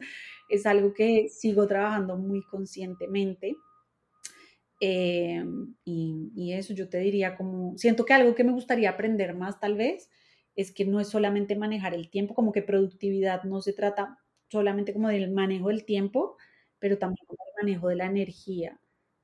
[0.49, 3.57] es algo que sigo trabajando muy conscientemente
[4.79, 5.43] eh,
[5.83, 9.75] y, eso yo te diría como, siento que algo que me gustaría aprender más tal
[9.75, 10.09] vez
[10.55, 14.17] es que no es solamente manejar el tiempo, como que productividad no se trata
[14.49, 16.37] solamente como del manejo del tiempo,
[16.79, 18.79] pero también como el manejo de la energía.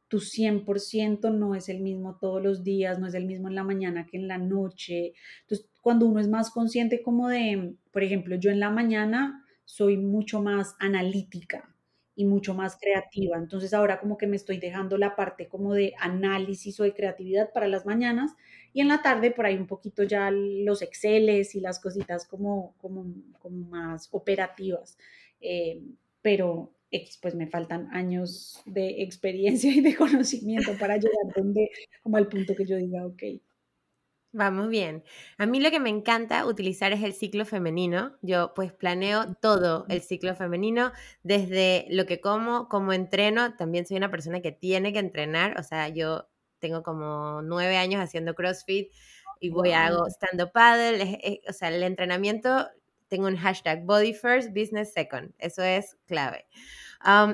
[0.10, 3.64] Tu 100% no es el mismo todos los días, no es el mismo en la
[3.64, 5.14] mañana que en la noche.
[5.42, 9.98] Entonces, cuando uno es más consciente como de, por ejemplo, yo en la mañana soy
[9.98, 11.73] mucho más analítica,
[12.16, 13.38] y mucho más creativa.
[13.38, 17.52] Entonces ahora como que me estoy dejando la parte como de análisis o de creatividad
[17.54, 18.32] para las mañanas
[18.74, 22.76] y en la tarde por ahí un poquito ya los Exceles y las cositas como,
[22.78, 23.06] como,
[23.40, 24.98] como más operativas.
[25.42, 25.82] Eh,
[26.22, 26.74] pero
[27.22, 31.70] pues me faltan años de experiencia y de conocimiento para llegar donde,
[32.04, 33.24] como al punto que yo diga, ok,
[34.36, 35.04] Vamos bien.
[35.38, 38.18] A mí lo que me encanta utilizar es el ciclo femenino.
[38.24, 40.92] Yo pues planeo todo el ciclo femenino,
[41.22, 43.56] desde lo que como, cómo entreno.
[43.56, 45.60] También soy una persona que tiene que entrenar.
[45.60, 48.92] O sea, yo tengo como nueve años haciendo CrossFit
[49.40, 51.42] y voy a hago stand-up paddle.
[51.48, 52.68] o sea, el entrenamiento,
[53.10, 55.32] tengo un hashtag body first, business second.
[55.38, 56.48] Eso es clave.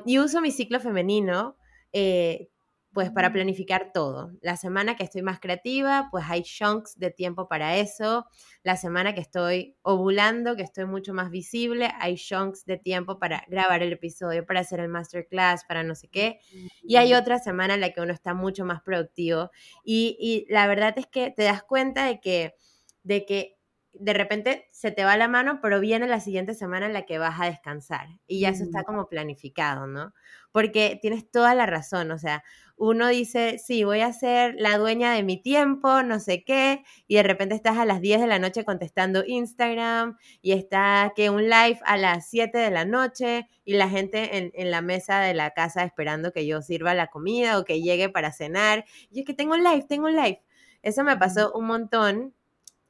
[0.05, 1.55] y uso mi ciclo femenino.
[1.93, 2.49] Eh,
[2.91, 4.31] pues para planificar todo.
[4.41, 8.25] La semana que estoy más creativa, pues hay chunks de tiempo para eso.
[8.63, 13.43] La semana que estoy ovulando, que estoy mucho más visible, hay chunks de tiempo para
[13.47, 16.39] grabar el episodio, para hacer el masterclass, para no sé qué.
[16.81, 19.51] Y hay otra semana en la que uno está mucho más productivo.
[19.83, 22.55] Y, y la verdad es que te das cuenta de que,
[23.03, 23.59] de que
[23.93, 27.17] de repente se te va la mano, pero viene la siguiente semana en la que
[27.17, 30.13] vas a descansar y ya eso está como planificado, ¿no?
[30.51, 32.43] Porque tienes toda la razón, o sea,
[32.79, 37.15] uno dice, sí, voy a ser la dueña de mi tiempo, no sé qué, y
[37.15, 41.43] de repente estás a las 10 de la noche contestando Instagram y está que un
[41.43, 45.51] live a las 7 de la noche y la gente en, la mesa de la
[45.51, 48.85] casa esperando que yo sirva la comida o que llegue para cenar.
[49.11, 50.41] Y es que tengo un live, tengo un live.
[50.81, 52.33] Eso me pasó un montón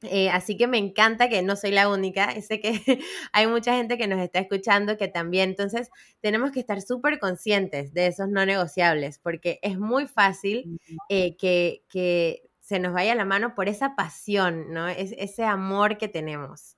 [0.02, 3.00] eh, así que me encanta que no soy la única, sé que
[3.32, 5.90] hay mucha gente que nos está escuchando que también, entonces
[6.20, 11.84] tenemos que estar súper conscientes de esos no negociables, porque es muy fácil eh, que,
[11.88, 14.86] que, se nos vaya la mano por esa pasión, ¿no?
[14.86, 16.76] Es, ese amor que tenemos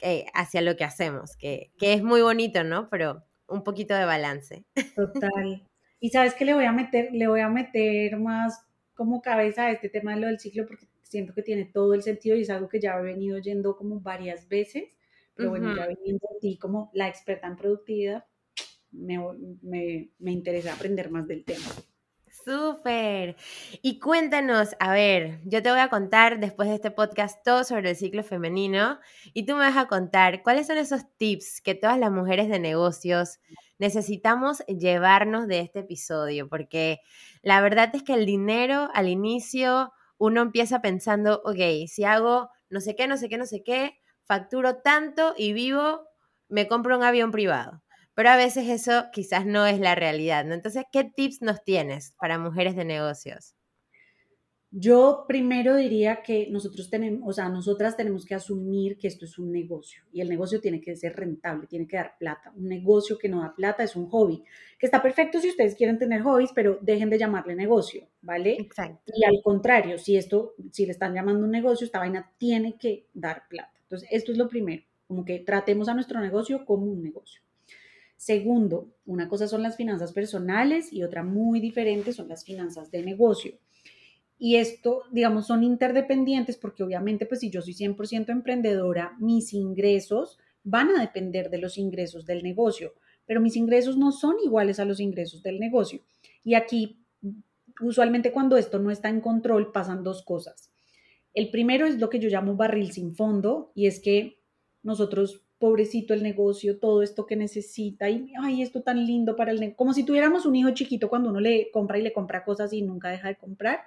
[0.00, 2.90] eh, hacia lo que hacemos, que, que es muy bonito, ¿no?
[2.90, 4.64] Pero un poquito de balance.
[4.94, 5.66] Total.
[6.02, 8.64] Y sabes que le voy a meter, le voy a meter más
[8.94, 12.02] como cabeza a este tema de lo del ciclo, porque siento que tiene todo el
[12.02, 14.84] sentido y es algo que ya he venido yendo como varias veces,
[15.34, 18.24] pero bueno, ya veniendo a ti como la experta en productividad,
[18.92, 19.18] me,
[19.62, 21.66] me, me interesa aprender más del tema.
[22.44, 23.36] Súper.
[23.82, 27.90] Y cuéntanos, a ver, yo te voy a contar después de este podcast todo sobre
[27.90, 28.98] el ciclo femenino
[29.34, 32.60] y tú me vas a contar cuáles son esos tips que todas las mujeres de
[32.60, 33.40] negocios
[33.78, 37.00] necesitamos llevarnos de este episodio, porque
[37.42, 42.80] la verdad es que el dinero al inicio uno empieza pensando, ok, si hago no
[42.80, 43.94] sé qué, no sé qué, no sé qué,
[44.24, 46.06] facturo tanto y vivo,
[46.48, 47.82] me compro un avión privado.
[48.14, 50.54] Pero a veces eso quizás no es la realidad, ¿no?
[50.54, 53.54] Entonces, ¿qué tips nos tienes para mujeres de negocios?
[54.72, 59.36] Yo primero diría que nosotros tenemos, o sea, nosotras tenemos que asumir que esto es
[59.36, 62.52] un negocio y el negocio tiene que ser rentable, tiene que dar plata.
[62.54, 64.44] Un negocio que no da plata es un hobby,
[64.78, 68.58] que está perfecto si ustedes quieren tener hobbies, pero dejen de llamarle negocio, ¿vale?
[68.60, 69.12] Exacto.
[69.16, 73.06] Y al contrario, si esto, si le están llamando un negocio, esta vaina tiene que
[73.12, 73.72] dar plata.
[73.82, 77.42] Entonces, esto es lo primero, como que tratemos a nuestro negocio como un negocio.
[78.16, 83.02] Segundo, una cosa son las finanzas personales y otra muy diferente son las finanzas de
[83.02, 83.54] negocio.
[84.42, 90.38] Y esto, digamos, son interdependientes porque obviamente, pues si yo soy 100% emprendedora, mis ingresos
[90.64, 92.94] van a depender de los ingresos del negocio,
[93.26, 96.00] pero mis ingresos no son iguales a los ingresos del negocio.
[96.42, 97.04] Y aquí,
[97.82, 100.72] usualmente cuando esto no está en control, pasan dos cosas.
[101.34, 104.38] El primero es lo que yo llamo barril sin fondo y es que
[104.82, 109.60] nosotros, pobrecito el negocio, todo esto que necesita y, ay, esto tan lindo para el
[109.60, 112.72] negocio, como si tuviéramos un hijo chiquito cuando uno le compra y le compra cosas
[112.72, 113.80] y nunca deja de comprar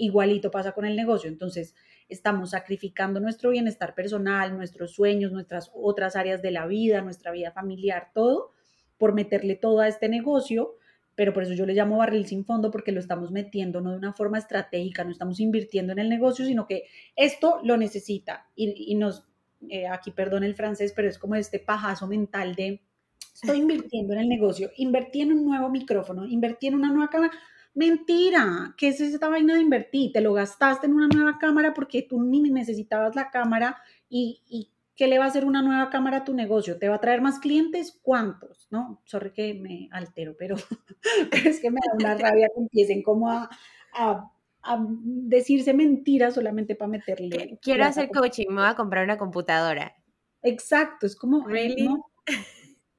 [0.00, 1.28] Igualito pasa con el negocio.
[1.28, 1.74] Entonces,
[2.08, 7.52] estamos sacrificando nuestro bienestar personal, nuestros sueños, nuestras otras áreas de la vida, nuestra vida
[7.52, 8.52] familiar, todo,
[8.96, 10.76] por meterle todo a este negocio.
[11.14, 13.98] Pero por eso yo le llamo barril sin fondo, porque lo estamos metiendo no de
[13.98, 16.84] una forma estratégica, no estamos invirtiendo en el negocio, sino que
[17.14, 18.48] esto lo necesita.
[18.54, 19.28] Y, nos,
[19.68, 22.80] eh, aquí perdón el francés, pero es como este pajazo mental de
[23.34, 27.34] estoy invirtiendo en el negocio, invertí en un nuevo micrófono, invertí en una nueva cámara,
[27.74, 30.12] Mentira, ¿qué es esta vaina de invertir?
[30.12, 34.70] Te lo gastaste en una nueva cámara porque tú ni necesitabas la cámara y, y
[35.00, 36.78] ¿qué le va a hacer una nueva cámara a tu negocio?
[36.78, 37.98] ¿Te va a traer más clientes?
[38.02, 38.68] ¿Cuántos?
[38.70, 40.56] No, sorry que me altero, pero,
[41.32, 43.48] es que me da una rabia que empiecen como a,
[43.94, 44.30] a,
[44.82, 47.58] decirse mentiras solamente para meterle.
[47.62, 49.96] Quiero hacer coaching, me voy a comprar una computadora.
[50.42, 51.88] Exacto, es como, really?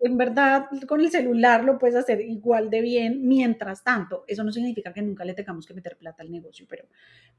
[0.01, 4.23] En verdad con el celular lo puedes hacer igual de bien mientras tanto.
[4.27, 6.85] Eso no significa que nunca le tengamos que meter plata al negocio, pero,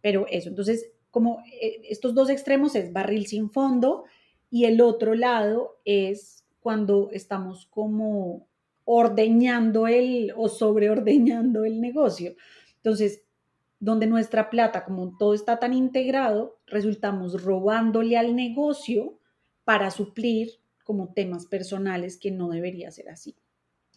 [0.01, 0.49] pero eso.
[0.49, 4.05] Entonces, como eh, estos dos extremos es barril sin fondo
[4.49, 8.47] y el otro lado es cuando estamos como
[8.85, 12.37] ordeñando el o sobreordeñando el negocio.
[12.77, 13.25] Entonces,
[13.81, 19.19] donde nuestra plata, como todo está tan integrado, resultamos robándole al negocio
[19.65, 20.62] para suplir
[20.93, 23.35] como temas personales que no debería ser así,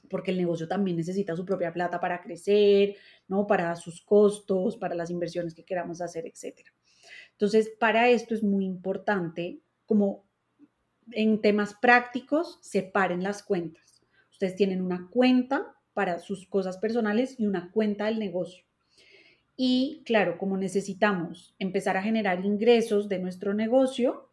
[0.10, 2.96] porque el negocio también necesita su propia plata para crecer,
[3.28, 3.46] ¿no?
[3.48, 6.62] Para sus costos, para las inversiones que queramos hacer, etc.
[7.32, 10.24] Entonces, para esto es muy importante como
[11.12, 14.02] en temas prácticos, separen las cuentas.
[14.32, 18.64] Ustedes tienen una cuenta para sus cosas personales y una cuenta del negocio.
[19.58, 24.30] Y claro, como necesitamos empezar a generar ingresos de nuestro negocio,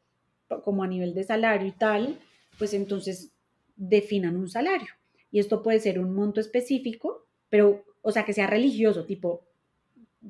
[0.63, 2.21] como a nivel de salario y tal,
[2.59, 3.33] pues entonces
[3.77, 4.89] definan un salario.
[5.31, 9.47] Y esto puede ser un monto específico, pero, o sea, que sea religioso, tipo,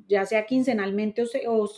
[0.08, 1.70] ya sea quincenalmente o,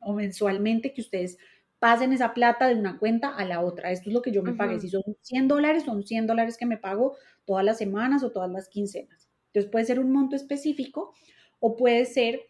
[0.00, 1.38] o, mensualmente, que ustedes
[1.78, 3.92] pasen esa plata de una cuenta a la otra.
[3.92, 4.80] Esto es lo que yo me pagué.
[4.80, 8.50] Si son 100 dólares, son 100 dólares que me pago todas las semanas o todas
[8.50, 9.28] las quincenas.
[9.48, 11.12] Entonces puede ser un monto específico
[11.60, 12.40] o puede ser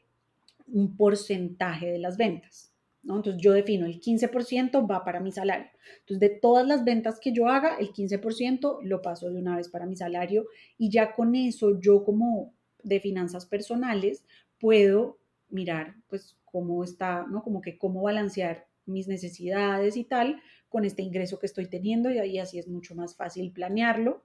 [0.66, 2.72] un porcentaje de las ventas.
[3.14, 5.66] Entonces yo defino el 15% va para mi salario.
[6.00, 9.68] Entonces de todas las ventas que yo haga, el 15% lo paso de una vez
[9.68, 10.46] para mi salario
[10.76, 12.52] y ya con eso yo como
[12.82, 14.24] de finanzas personales,
[14.58, 17.42] puedo mirar pues cómo está, ¿no?
[17.42, 22.18] Como que cómo balancear mis necesidades y tal con este ingreso que estoy teniendo y
[22.18, 24.22] ahí así es mucho más fácil planearlo.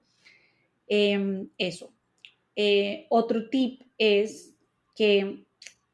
[0.86, 1.92] Em, eso.
[2.56, 4.54] Eh, otro tip es
[4.94, 5.44] que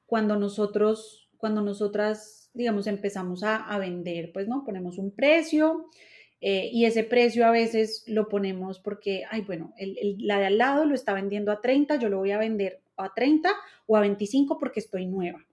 [0.07, 4.65] cuando nosotros, cuando nosotras, digamos, empezamos a, vender, pues, ¿no?
[4.65, 5.87] Ponemos un precio
[6.41, 9.73] eh, y ese precio a veces lo ponemos porque, ay, bueno,
[10.19, 13.15] la de al lado lo está vendiendo a 30, yo lo voy a vender a
[13.15, 13.51] 30
[13.87, 15.47] o a 25 porque estoy nueva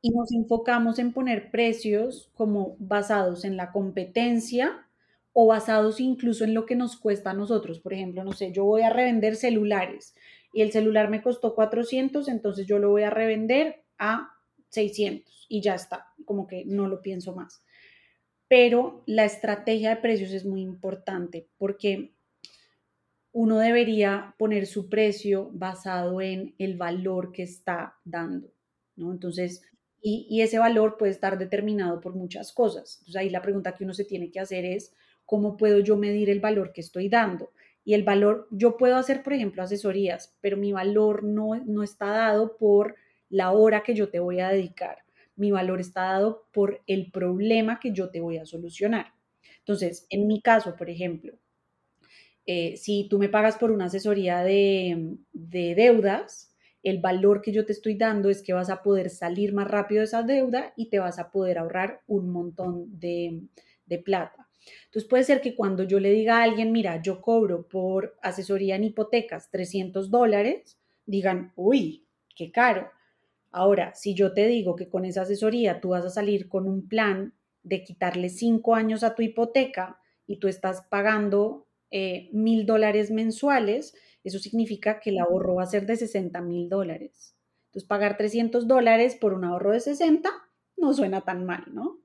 [0.00, 4.86] y nos enfocamos en poner precios como basados en la competencia
[5.32, 7.78] o basados incluso en lo que nos cuesta a nosotros.
[7.78, 10.14] Por ejemplo, no sé, yo voy a revender celulares
[10.52, 14.31] y el celular me costó 400, entonces yo lo voy a revender a
[14.72, 17.62] 600 y ya está, como que no lo pienso más.
[18.48, 22.14] Pero la estrategia de precios es muy importante porque
[23.32, 28.52] uno debería poner su precio basado en el valor que está dando,
[28.96, 29.10] ¿no?
[29.10, 29.62] Entonces,
[30.02, 32.98] y, ese valor puede estar determinado por muchas cosas.
[33.00, 34.92] Entonces ahí la pregunta que uno se tiene que hacer es,
[35.24, 37.52] ¿cómo puedo yo medir el valor que estoy dando?
[37.84, 42.06] Y el valor, yo puedo hacer, por ejemplo, asesorías, pero mi valor no, no está
[42.06, 42.96] dado por
[43.32, 44.98] la hora que yo te voy a dedicar.
[45.34, 49.14] Mi valor está dado por el problema que yo te voy a solucionar.
[49.58, 51.38] Entonces, en mi caso, por ejemplo,
[52.44, 57.64] eh, si tú me pagas por una asesoría de, de deudas, el valor que yo
[57.64, 60.90] te estoy dando es que vas a poder salir más rápido de esa deuda y
[60.90, 63.48] te vas a poder ahorrar un montón de,
[64.04, 64.48] plata.
[64.86, 68.76] Entonces puede ser que cuando yo le diga a alguien, mira, yo cobro por asesoría
[68.76, 72.90] en hipotecas 300 dólares, digan, uy, qué caro.
[73.52, 76.88] Ahora, si yo te digo que con esa asesoría tú vas a salir con un
[76.88, 83.10] plan de quitarle cinco años a tu hipoteca y tú estás pagando eh, mil dólares
[83.10, 83.94] mensuales,
[84.24, 87.36] eso significa que el ahorro va a ser de 60 mil dólares.
[87.66, 90.30] Entonces, pagar 300 dólares por un ahorro de 60
[90.76, 92.00] no suena tan mal, ¿no?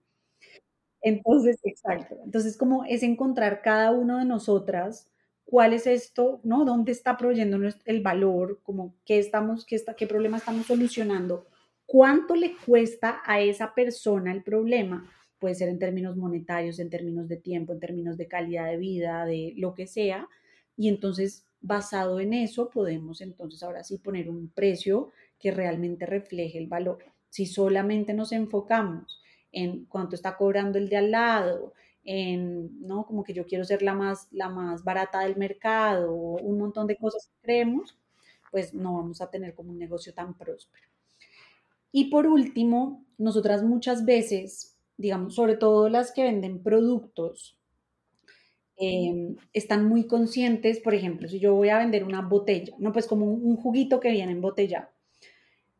[1.01, 2.17] Entonces, exacto.
[2.25, 5.09] Entonces, como es encontrar cada uno de nosotras
[5.47, 6.65] cuál es esto, ¿no?
[6.65, 8.59] ¿Dónde está proveyendo el valor?
[8.63, 11.47] Como qué estamos, qué, está, qué problema estamos solucionando?
[11.85, 15.09] ¿Cuánto le cuesta a esa persona el problema?
[15.39, 19.25] Puede ser en términos monetarios, en términos de tiempo, en términos de calidad de vida,
[19.25, 20.27] de lo que sea.
[20.75, 26.57] Y entonces basado en eso podemos entonces ahora sí poner un precio que realmente refleje
[26.57, 27.05] el valor.
[27.29, 29.21] Si solamente nos enfocamos
[29.53, 31.73] en cuánto está cobrando el de al lado,
[32.07, 33.05] ¿no?
[33.05, 36.97] Como que yo quiero ser la más, la más barata del mercado, un montón de
[36.97, 37.97] cosas que creemos,
[38.51, 40.87] pues no vamos a tener como un negocio tan próspero.
[41.91, 47.57] Y por último, nosotras muchas veces, digamos, sobre todo las que venden productos,
[48.79, 53.07] Em, están muy conscientes, por ejemplo, si yo voy a vender una botella, no pues
[53.07, 54.91] como un, juguito que viene en botella,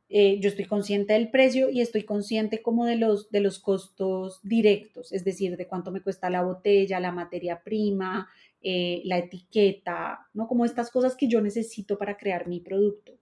[0.10, 4.39] eh, yo estoy consciente del precio y estoy consciente como de los, de los costos
[4.41, 8.30] directos, es decir, de cuánto me cuesta la botella, la materia prima,
[8.62, 10.47] eh, la etiqueta, ¿no?
[10.47, 13.14] Como estas cosas que yo necesito para crear mi producto.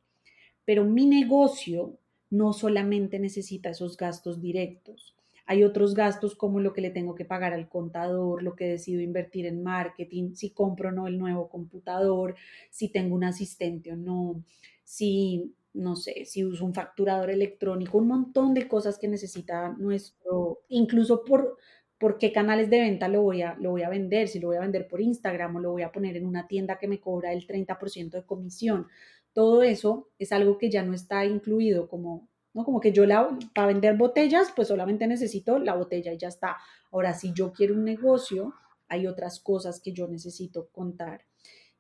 [0.64, 1.98] Pero mi negocio
[2.30, 5.16] no solamente necesita esos gastos directos.
[5.48, 9.02] Hay otros gastos como lo que le tengo que pagar al contador, lo que decido
[9.02, 12.36] invertir en marketing, si compro o no el nuevo computador,
[12.72, 14.44] si tengo un asistente o no,
[14.84, 20.62] si, no sé, si uso un facturador electrónico, un montón de cosas que necesita nuestro,
[20.70, 21.58] incluso por,
[21.98, 24.58] por qué canales de venta lo voy, a, lo voy a vender, si lo voy
[24.58, 27.34] a vender por Instagram o lo voy a poner en una tienda que me cobra
[27.34, 28.88] el 30% de comisión.
[29.34, 32.64] Todo eso es algo que ya no está incluido como ¿no?
[32.64, 36.56] Como que yo la, para vender botellas, pues solamente necesito la botella y ya está.
[36.90, 38.54] Ahora, si yo quiero un negocio,
[38.88, 41.26] hay otras cosas que yo necesito contar.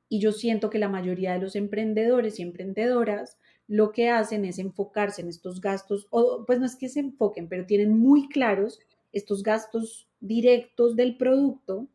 [0.09, 3.37] Y yo siento que la mayoría de los emprendedores y emprendedoras
[3.67, 7.49] lo que hacen es enfocarse en estos gastos, o pues no es que se enfoquen,
[7.49, 8.79] pero tienen muy claros
[9.11, 11.87] estos gastos directos del producto,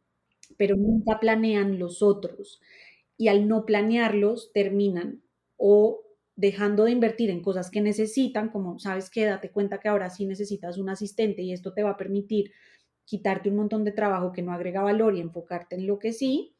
[0.57, 2.61] pero nunca planean los otros.
[3.17, 5.23] Y al no planearlos, terminan
[5.57, 6.03] o
[6.37, 10.25] dejando de invertir en cosas que necesitan, como sabes que date cuenta que ahora sí
[10.27, 12.53] necesitas un asistente y esto te va a permitir
[13.05, 16.55] quitarte un montón de trabajo que no agrega valor y enfocarte en lo que sí,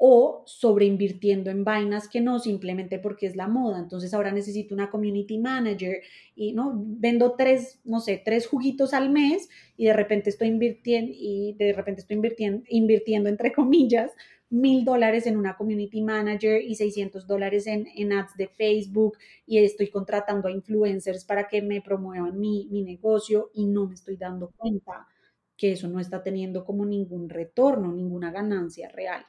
[0.00, 3.80] o sobreinvirtiendo en vainas que no, simplemente porque es la moda.
[3.80, 6.02] Entonces ahora necesito una community manager
[6.36, 11.12] y no vendo tres, no sé, tres juguitos al mes y de repente estoy invirtiendo
[11.14, 14.12] y de repente estoy invirtiendo, invirtiendo entre comillas
[14.50, 19.58] mil dólares en una community manager y 600 dólares en, en, ads de Facebook y
[19.58, 24.16] estoy contratando a influencers para que me promuevan mi, mi negocio y no me estoy
[24.16, 25.06] dando cuenta
[25.56, 29.26] que eso no está teniendo como ningún retorno, ninguna ganancia real.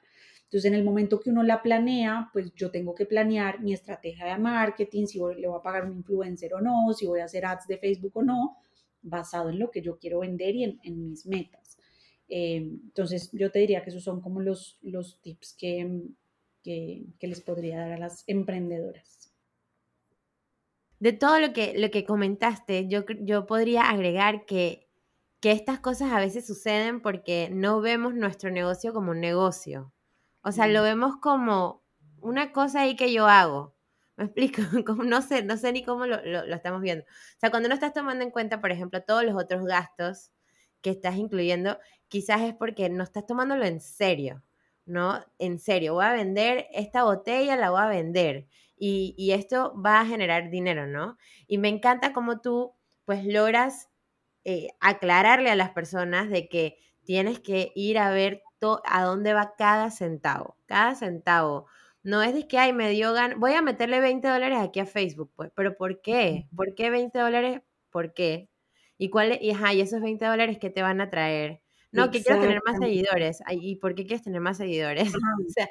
[0.50, 4.26] Entonces, en el momento que uno la planea, pues yo tengo que planear mi estrategia
[4.26, 7.46] de marketing, si le voy a pagar un influencer o no, si voy a hacer
[7.46, 8.58] ads de Facebook o no,
[9.04, 11.78] basado en lo que yo quiero vender y en, mis metas.
[12.28, 16.02] Eh, entonces, yo te diría que esos son como los, los tips que,
[16.64, 19.32] que, les podría dar a las emprendedoras.
[21.00, 24.90] De todo lo que, lo que comentaste, yo, yo podría agregar que
[25.40, 29.94] que estas cosas a veces suceden porque no vemos nuestro negocio como un negocio.
[30.42, 31.84] O sea, lo vemos como
[32.22, 33.76] una cosa ahí que yo hago.
[34.18, 34.62] ¿Me explico?
[34.86, 36.18] Como, no, sé, no sé ni cómo lo,
[36.54, 37.06] estamos viendo.
[37.06, 40.32] O sea, cuando no estás tomando en cuenta, por ejemplo, todos los otros gastos
[40.82, 41.80] que estás incluyendo,
[42.10, 44.44] quizás es porque no estás tomándolo en serio,
[44.86, 45.24] ¿no?
[45.40, 48.48] En serio, voy a vender esta botella, la voy a vender.
[48.78, 51.18] Y, y esto va a generar dinero, ¿no?
[51.48, 52.74] Y me encanta cómo tú,
[53.06, 53.90] pues, logras
[54.46, 58.42] eh, aclararle a las personas de que tienes que ir a ver
[58.86, 61.68] a dónde va cada centavo, cada centavo.
[62.04, 64.86] No es de que, ay, me dio gan voy a meterle 20 dólares aquí a
[64.86, 66.48] Facebook, pues, pero ¿por qué?
[66.56, 67.62] ¿Por qué 20 dólares?
[67.90, 68.50] ¿Por qué?
[68.98, 71.62] ¿Y cuál y, ajá, y esos 20 dólares que te van a traer?
[71.92, 73.42] No, que quiero tener más seguidores.
[73.50, 75.12] ¿Y por qué quieres tener más seguidores?
[75.48, 75.70] o sea,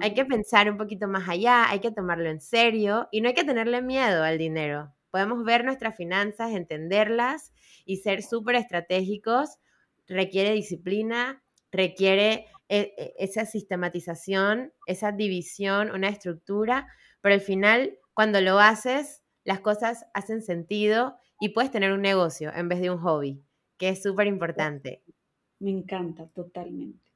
[0.00, 3.34] hay que pensar un poquito más allá, hay que tomarlo en serio y no hay
[3.34, 4.94] que tenerle miedo al dinero.
[5.10, 7.52] Podemos ver nuestras finanzas, entenderlas
[7.84, 9.58] y ser súper estratégicos
[10.06, 11.42] requiere disciplina,
[11.72, 16.86] requiere e, e, esa sistematización, esa división, una estructura,
[17.20, 22.52] pero al final, cuando lo haces, las cosas hacen sentido y puedes tener un negocio
[22.54, 23.42] en vez de un hobby,
[23.76, 25.02] que es súper importante.
[25.58, 27.10] Me encanta, totalmente.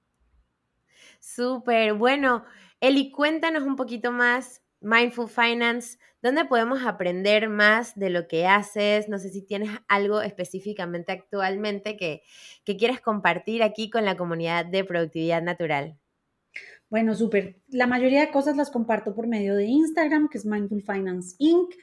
[1.20, 2.44] Súper, bueno,
[2.80, 9.08] Eli, cuéntanos un poquito más Mindful Finance, ¿dónde podemos aprender más de lo que haces?
[9.08, 12.22] No sé si tienes algo específicamente actualmente que,
[12.64, 15.98] que quieres compartir aquí con la comunidad de productividad natural.
[16.90, 17.56] Bueno, súper.
[17.68, 21.74] La mayoría de cosas las comparto por medio de Instagram, que es Mindful Finance Inc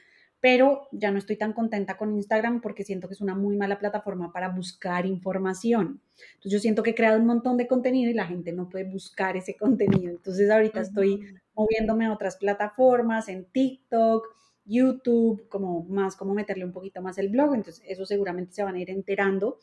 [0.42, 3.78] pero ya no estoy tan contenta con Instagram porque siento que es una muy mala
[3.78, 6.00] plataforma para buscar información.
[6.34, 8.90] Entonces yo siento que he creado un montón de contenido y la gente no puede
[8.90, 10.10] buscar ese contenido.
[10.10, 11.20] Entonces ahorita estoy
[11.54, 14.26] moviéndome a otras plataformas, en TikTok,
[14.64, 17.54] YouTube, como más, como meterle un poquito más el blog.
[17.54, 19.58] Entonces eso seguramente se van a ir enterando.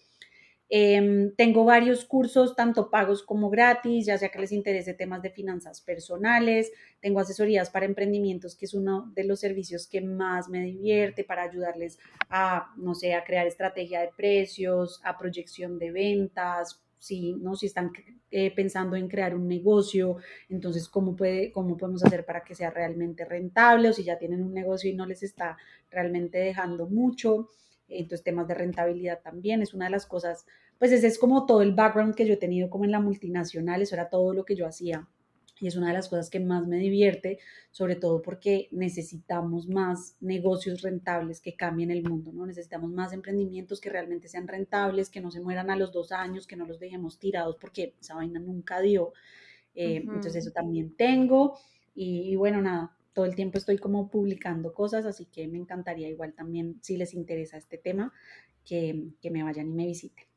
[0.71, 5.31] Em, tengo varios cursos, tanto pagos como gratis, ya sea que les interese temas de
[5.31, 6.71] finanzas personales.
[6.99, 11.41] Tengo asesorías para emprendimientos, que es uno de los servicios que más me divierte para
[11.41, 11.97] ayudarles
[12.29, 17.56] a, no sé, a crear estrategia de precios, a proyección de ventas, si, ¿no?
[17.56, 17.91] si están
[18.30, 20.18] eh, pensando en crear un negocio,
[20.50, 24.43] entonces ¿cómo, puede, cómo podemos hacer para que sea realmente rentable o si ya tienen
[24.43, 25.58] un negocio y no les está
[25.89, 27.50] realmente dejando mucho.
[27.88, 30.45] Entonces, temas de rentabilidad también es una de las cosas,
[30.78, 33.82] pues ese es como todo el background que yo he tenido como en la multinacional,
[33.82, 35.08] eso era todo lo que yo hacía.
[35.60, 37.39] Y es una de las cosas que más me divierte,
[37.72, 42.45] sobre todo porque necesitamos más negocios rentables que cambien el mundo, ¿no?
[42.45, 46.47] Necesitamos más emprendimientos que realmente sean rentables, que no se mueran a los dos años,
[46.47, 49.14] que no los dejemos tirados porque esa vaina nunca dio.
[49.76, 51.57] Eh, entonces eso también tengo.
[51.95, 56.34] y bueno, nada, todo el tiempo estoy como publicando cosas, así que me encantaría igual
[56.34, 58.14] también, si les interesa este tema,
[58.64, 60.28] que, que me vayan y me visiten.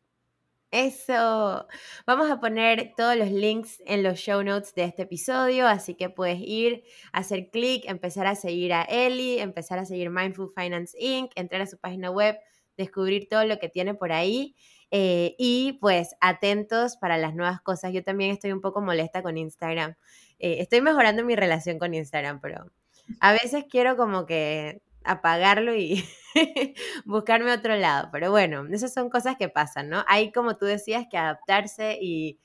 [0.73, 1.69] Eso.
[2.07, 6.09] Vamos a poner todos los links en los show notes de este episodio, así que
[6.09, 11.31] puedes ir, hacer clic, empezar a seguir a Eli, empezar a seguir Mindful Finance Inc.,
[11.35, 12.39] entrar a su página web,
[12.79, 14.57] descubrir todo lo que tiene por ahí.
[14.91, 17.93] Eh, y pues atentos para las nuevas cosas.
[17.93, 19.97] Yo también estoy un poco molesta con Instagram.
[20.39, 22.73] Eh, estoy mejorando mi relación con Instagram, pero
[23.21, 26.05] a veces quiero como que apagarlo y
[27.05, 28.09] buscarme otro lado.
[28.13, 30.05] Pero bueno, esas son cosas que pasan, ¿no?
[30.09, 32.39] Hay, como tú decías, que adaptarse y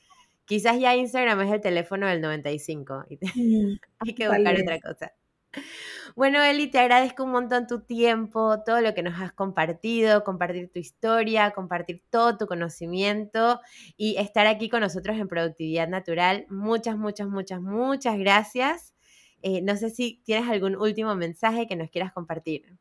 [0.46, 3.20] quizás ya Instagram es el teléfono del 95 y
[4.00, 5.14] hay que buscar otra cosa.
[6.16, 10.72] Bueno, Eli, te agradezco un montón tu tiempo, todo lo que nos has compartido, compartir
[10.72, 13.60] tu historia, compartir todo tu conocimiento
[13.98, 16.46] y estar aquí con nosotros en Productividad Natural.
[16.50, 18.97] Muchas, muchas, muchas, muchas gracias.
[19.42, 22.78] Eh, no sé si tienes algún último mensaje que nos quieras compartir.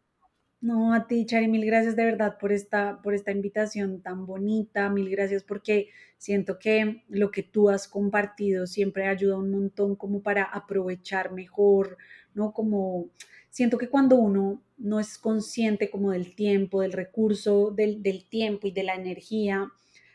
[0.60, 4.88] No, a ti, Chari, mil gracias de verdad por esta, por esta invitación tan bonita,
[4.88, 10.22] mil gracias porque siento que lo que tú has compartido siempre ayuda un montón como
[10.22, 11.98] para aprovechar mejor,
[12.34, 12.52] ¿no?
[12.52, 13.10] Como
[13.50, 18.66] siento que cuando uno no es consciente como del tiempo, del recurso, del, del tiempo
[18.66, 19.70] y de la energía,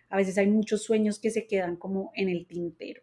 [0.10, 3.02] a veces hay muchos sueños que se quedan como en el tintero.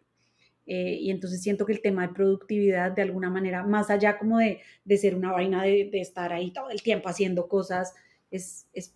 [0.71, 4.37] Eh, y entonces siento que el tema de productividad, de alguna manera, más allá como
[4.37, 7.95] de, de ser una vaina de, de, estar ahí todo el tiempo haciendo cosas,
[8.29, 8.93] es, es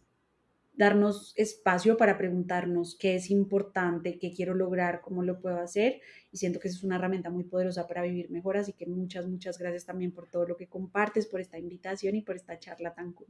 [0.75, 5.99] darnos espacio para preguntarnos qué es importante, qué quiero lograr, cómo lo puedo hacer.
[6.31, 8.57] Y siento que es una herramienta muy poderosa para vivir mejor.
[8.57, 12.21] Así que muchas, muchas gracias también por todo lo que compartes, por esta invitación y
[12.21, 13.29] por esta charla tan cool.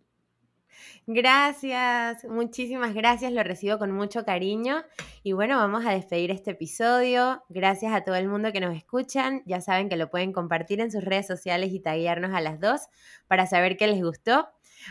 [1.08, 4.84] Gracias, muchísimas gracias, lo recibo con mucho cariño.
[5.24, 7.44] Y bueno, vamos a despedir este episodio.
[7.50, 9.42] Gracias a todo el mundo que nos escuchan.
[9.46, 12.82] Ya saben que lo pueden compartir en sus redes sociales y taguearnos a las dos
[13.28, 14.48] para saber qué les gustó.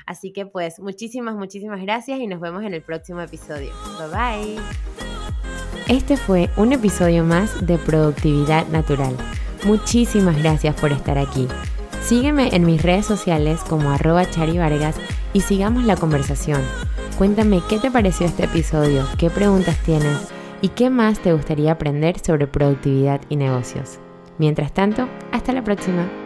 [0.07, 3.73] Así que pues muchísimas, muchísimas gracias y nos vemos en el próximo episodio.
[3.99, 4.63] Bye bye.
[5.89, 9.15] Este fue un episodio más de Productividad Natural.
[9.65, 11.49] Muchísimas gracias por estar aquí.
[12.03, 14.97] Sígueme en mis redes sociales como arroba charivargas
[15.33, 16.61] y sigamos la conversación.
[17.19, 22.19] Cuéntame qué te pareció este episodio, qué preguntas tienes y qué más te gustaría aprender
[22.19, 23.99] sobre productividad y negocios.
[24.39, 26.22] Mientras tanto, hasta la próxima.